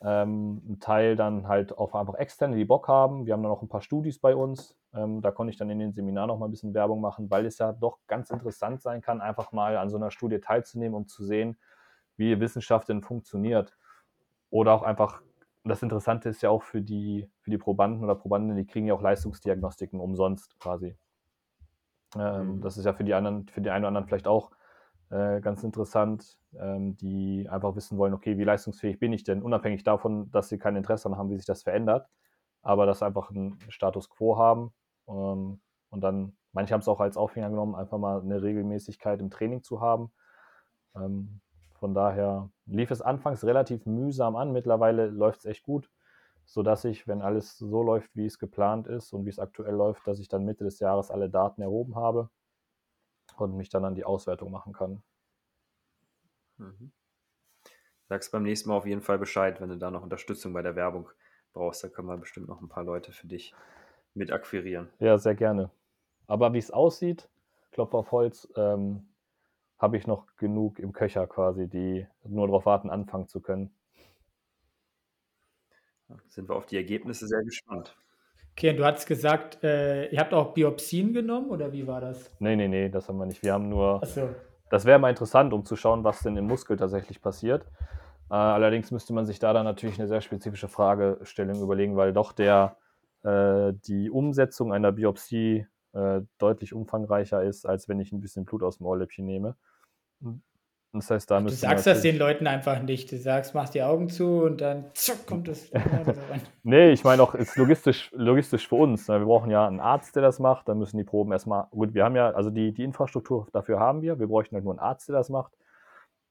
[0.00, 3.26] Ähm, ein Teil dann halt auch einfach externe, die Bock haben.
[3.26, 4.76] Wir haben dann noch ein paar Studis bei uns.
[4.92, 7.46] Ähm, da konnte ich dann in den Seminaren noch mal ein bisschen Werbung machen, weil
[7.46, 11.08] es ja doch ganz interessant sein kann, einfach mal an so einer Studie teilzunehmen, um
[11.08, 11.56] zu sehen,
[12.16, 13.76] wie Wissenschaft denn funktioniert.
[14.50, 15.22] Oder auch einfach,
[15.64, 18.94] das Interessante ist ja auch für die, für die Probanden oder Probanden, die kriegen ja
[18.94, 20.96] auch Leistungsdiagnostiken umsonst quasi.
[22.16, 22.60] Ähm, mhm.
[22.60, 24.50] Das ist ja für die anderen, für die einen oder anderen vielleicht auch
[25.10, 29.84] äh, ganz interessant, ähm, die einfach wissen wollen, okay, wie leistungsfähig bin ich denn, unabhängig
[29.84, 32.08] davon, dass sie kein Interesse daran haben, wie sich das verändert,
[32.62, 34.72] aber dass sie einfach einen Status quo haben.
[35.08, 35.60] Ähm,
[35.90, 39.62] und dann, manche haben es auch als Aufhänger genommen, einfach mal eine Regelmäßigkeit im Training
[39.62, 40.12] zu haben.
[40.96, 41.40] Ähm,
[41.74, 45.90] von daher lief es anfangs relativ mühsam an, mittlerweile läuft es echt gut
[46.44, 50.06] sodass ich, wenn alles so läuft, wie es geplant ist und wie es aktuell läuft,
[50.06, 52.30] dass ich dann Mitte des Jahres alle Daten erhoben habe
[53.36, 55.02] und mich dann an die Auswertung machen kann.
[56.58, 56.92] Mhm.
[58.08, 60.76] Sagst beim nächsten Mal auf jeden Fall Bescheid, wenn du da noch Unterstützung bei der
[60.76, 61.08] Werbung
[61.52, 61.82] brauchst.
[61.82, 63.54] Da können wir bestimmt noch ein paar Leute für dich
[64.12, 64.90] mit akquirieren.
[64.98, 65.70] Ja, sehr gerne.
[66.26, 67.28] Aber wie es aussieht,
[67.72, 69.08] Klopf auf Holz, ähm,
[69.78, 73.74] habe ich noch genug im Köcher quasi, die nur darauf warten, anfangen zu können.
[76.28, 77.96] Sind wir auf die Ergebnisse sehr gespannt.
[78.52, 82.30] Okay, du hast gesagt, äh, ihr habt auch Biopsien genommen oder wie war das?
[82.38, 83.42] Nee, nee, nee, das haben wir nicht.
[83.42, 84.00] Wir haben nur.
[84.04, 84.28] So.
[84.70, 87.66] Das wäre mal interessant, um zu schauen, was denn im Muskel tatsächlich passiert.
[88.30, 92.32] Äh, allerdings müsste man sich da dann natürlich eine sehr spezifische Fragestellung überlegen, weil doch
[92.32, 92.76] der,
[93.22, 98.62] äh, die Umsetzung einer Biopsie äh, deutlich umfangreicher ist, als wenn ich ein bisschen Blut
[98.62, 99.56] aus dem Ohrläppchen nehme.
[100.94, 103.10] Das heißt, da du sagst das den Leuten einfach nicht.
[103.10, 105.72] Du sagst, mach die Augen zu und dann zack, kommt es.
[106.62, 109.08] nee, ich meine auch, es ist logistisch, logistisch für uns.
[109.08, 109.18] Ne?
[109.18, 110.68] Wir brauchen ja einen Arzt, der das macht.
[110.68, 111.66] Dann müssen die Proben erstmal.
[111.72, 114.20] Gut, wir haben ja, also die, die Infrastruktur dafür haben wir.
[114.20, 115.52] Wir bräuchten halt nur einen Arzt, der das macht.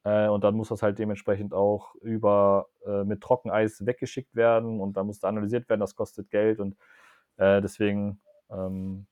[0.05, 4.95] Äh, und dann muss das halt dementsprechend auch über äh, mit Trockeneis weggeschickt werden und
[4.95, 5.81] dann muss da analysiert werden.
[5.81, 6.77] Das kostet Geld und
[7.35, 8.21] äh, deswegen.
[8.49, 9.07] Ähm,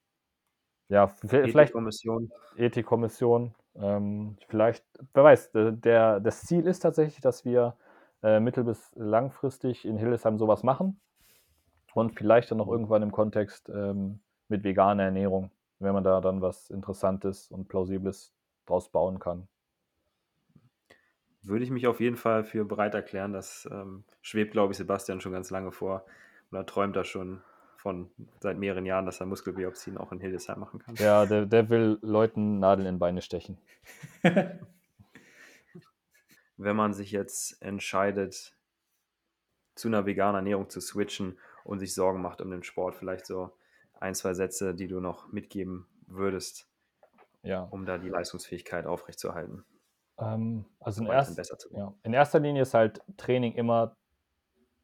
[0.87, 2.31] ja, vielleicht Ethikkommission.
[2.57, 7.75] Ethikkommission, ähm, vielleicht, wer weiß, der, das Ziel ist tatsächlich, dass wir
[8.23, 10.99] äh, mittel- bis langfristig in Hildesheim sowas machen
[11.93, 16.41] und vielleicht dann noch irgendwann im Kontext ähm, mit veganer Ernährung, wenn man da dann
[16.41, 18.33] was Interessantes und Plausibles
[18.65, 19.47] draus bauen kann.
[21.43, 23.33] Würde ich mich auf jeden Fall für bereit erklären.
[23.33, 26.05] Das ähm, schwebt, glaube ich, Sebastian schon ganz lange vor
[26.51, 27.41] oder träumt da schon
[27.81, 30.95] von seit mehreren Jahren, dass er Muskelbiopsien auch in Hildesheim machen kann.
[30.95, 33.57] Ja, der, der will Leuten Nadeln in Beine stechen.
[36.57, 38.55] Wenn man sich jetzt entscheidet,
[39.73, 43.49] zu einer veganen Ernährung zu switchen und sich Sorgen macht um den Sport, vielleicht so
[43.99, 46.69] ein, zwei Sätze, die du noch mitgeben würdest,
[47.41, 47.63] ja.
[47.63, 49.65] um da die Leistungsfähigkeit aufrechtzuerhalten.
[50.19, 53.97] Ähm, also in, erst, ja, in erster Linie ist halt Training immer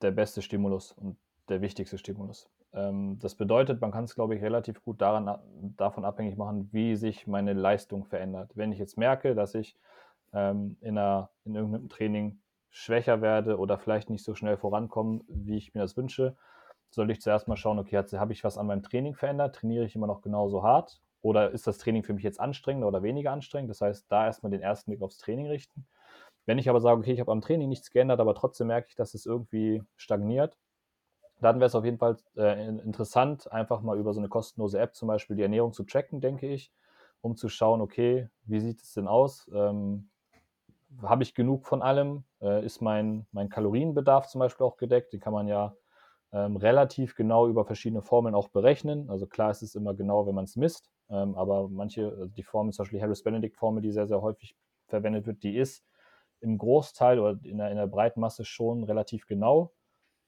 [0.02, 1.16] der beste Stimulus und
[1.48, 2.50] der wichtigste Stimulus.
[2.78, 5.40] Ähm, das bedeutet, man kann es, glaube ich, relativ gut daran,
[5.78, 8.52] davon abhängig machen, wie sich meine Leistung verändert.
[8.56, 9.76] Wenn ich jetzt merke, dass ich
[10.34, 15.58] ähm, in, einer, in irgendeinem Training schwächer werde oder vielleicht nicht so schnell vorankomme, wie
[15.58, 16.36] ich mir das wünsche,
[16.92, 19.56] sollte ich zuerst mal schauen, okay, habe ich was an meinem Training verändert?
[19.56, 21.02] Trainiere ich immer noch genauso hart?
[21.22, 23.72] Oder ist das Training für mich jetzt anstrengender oder weniger anstrengend?
[23.72, 25.88] Das heißt, da erstmal den ersten Blick aufs Training richten.
[26.46, 28.96] Wenn ich aber sage, okay, ich habe am Training nichts geändert, aber trotzdem merke ich,
[28.96, 30.58] dass es irgendwie stagniert,
[31.42, 34.96] dann wäre es auf jeden Fall äh, interessant, einfach mal über so eine kostenlose App
[34.96, 36.72] zum Beispiel die Ernährung zu tracken, denke ich,
[37.22, 39.50] um zu schauen, okay, wie sieht es denn aus?
[39.54, 40.10] Ähm,
[41.02, 42.24] Habe ich genug von allem?
[42.42, 45.14] äh, ist mein, mein Kalorienbedarf zum Beispiel auch gedeckt.
[45.14, 45.76] Den kann man ja
[46.32, 49.10] ähm, relativ genau über verschiedene Formeln auch berechnen.
[49.10, 52.44] Also klar ist es immer genau, wenn man es misst, ähm, aber manche, also die
[52.44, 54.56] Formel, zum Beispiel die Harris-Benedict-Formel, die sehr, sehr häufig
[54.88, 55.86] verwendet wird, die ist
[56.42, 59.74] im Großteil oder in der, in der breiten Masse schon relativ genau.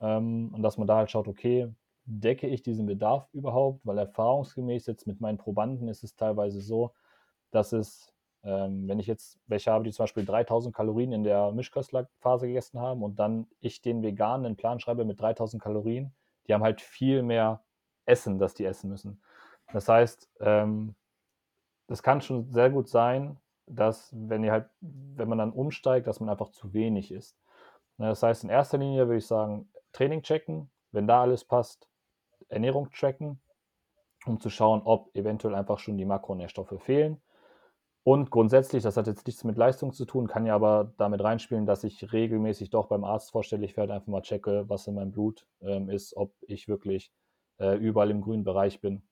[0.02, 1.74] Ähm, und dass man da halt schaut, okay,
[2.06, 3.86] decke ich diesen Bedarf überhaupt?
[3.86, 6.94] Weil erfahrungsgemäß jetzt mit meinen Probanden ist es teilweise so,
[7.52, 11.52] dass es, ähm, wenn ich jetzt welche habe, die zum Beispiel 3000 Kalorien in der
[11.52, 16.14] Mischköstlerphase gegessen haben und dann ich den Veganen einen Plan schreibe mit 3000 Kalorien,
[16.48, 17.64] die haben halt viel mehr
[18.06, 19.22] Essen, das die essen müssen.
[19.72, 20.96] Das heißt, ähm,
[21.88, 23.38] das kann schon sehr gut sein,
[23.68, 27.40] dass wenn ihr halt, wenn man dann umsteigt, dass man einfach zu wenig isst.
[27.98, 31.88] Das heißt, in erster Linie würde ich sagen, Training checken, wenn da alles passt,
[32.48, 33.42] Ernährung tracken,
[34.26, 37.22] um zu schauen, ob eventuell einfach schon die Makronährstoffe fehlen.
[38.04, 41.66] Und grundsätzlich, das hat jetzt nichts mit Leistung zu tun, kann ja aber damit reinspielen,
[41.66, 45.46] dass ich regelmäßig doch beim Arzt vorstellig werde, einfach mal checke, was in meinem Blut
[45.62, 47.12] ähm, ist, ob ich wirklich
[47.60, 49.04] äh, überall im grünen Bereich bin.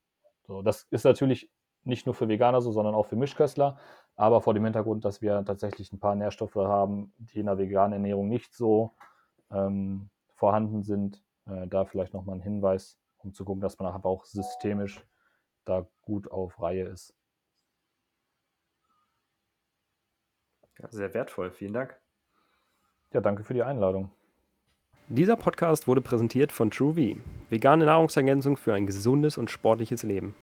[0.47, 1.51] So, das ist natürlich
[1.83, 3.77] nicht nur für Veganer so, sondern auch für Mischköstler,
[4.15, 7.93] aber vor dem Hintergrund, dass wir tatsächlich ein paar Nährstoffe haben, die in der veganen
[7.93, 8.95] Ernährung nicht so
[9.51, 14.09] ähm, vorhanden sind, äh, da vielleicht nochmal ein Hinweis, um zu gucken, dass man einfach
[14.09, 15.05] auch systemisch
[15.65, 17.13] da gut auf Reihe ist.
[20.79, 21.99] Ja, sehr wertvoll, vielen Dank.
[23.11, 24.11] Ja, danke für die Einladung.
[25.09, 27.17] Dieser Podcast wurde präsentiert von TrueV,
[27.49, 30.35] vegane Nahrungsergänzung für ein gesundes und sportliches Leben.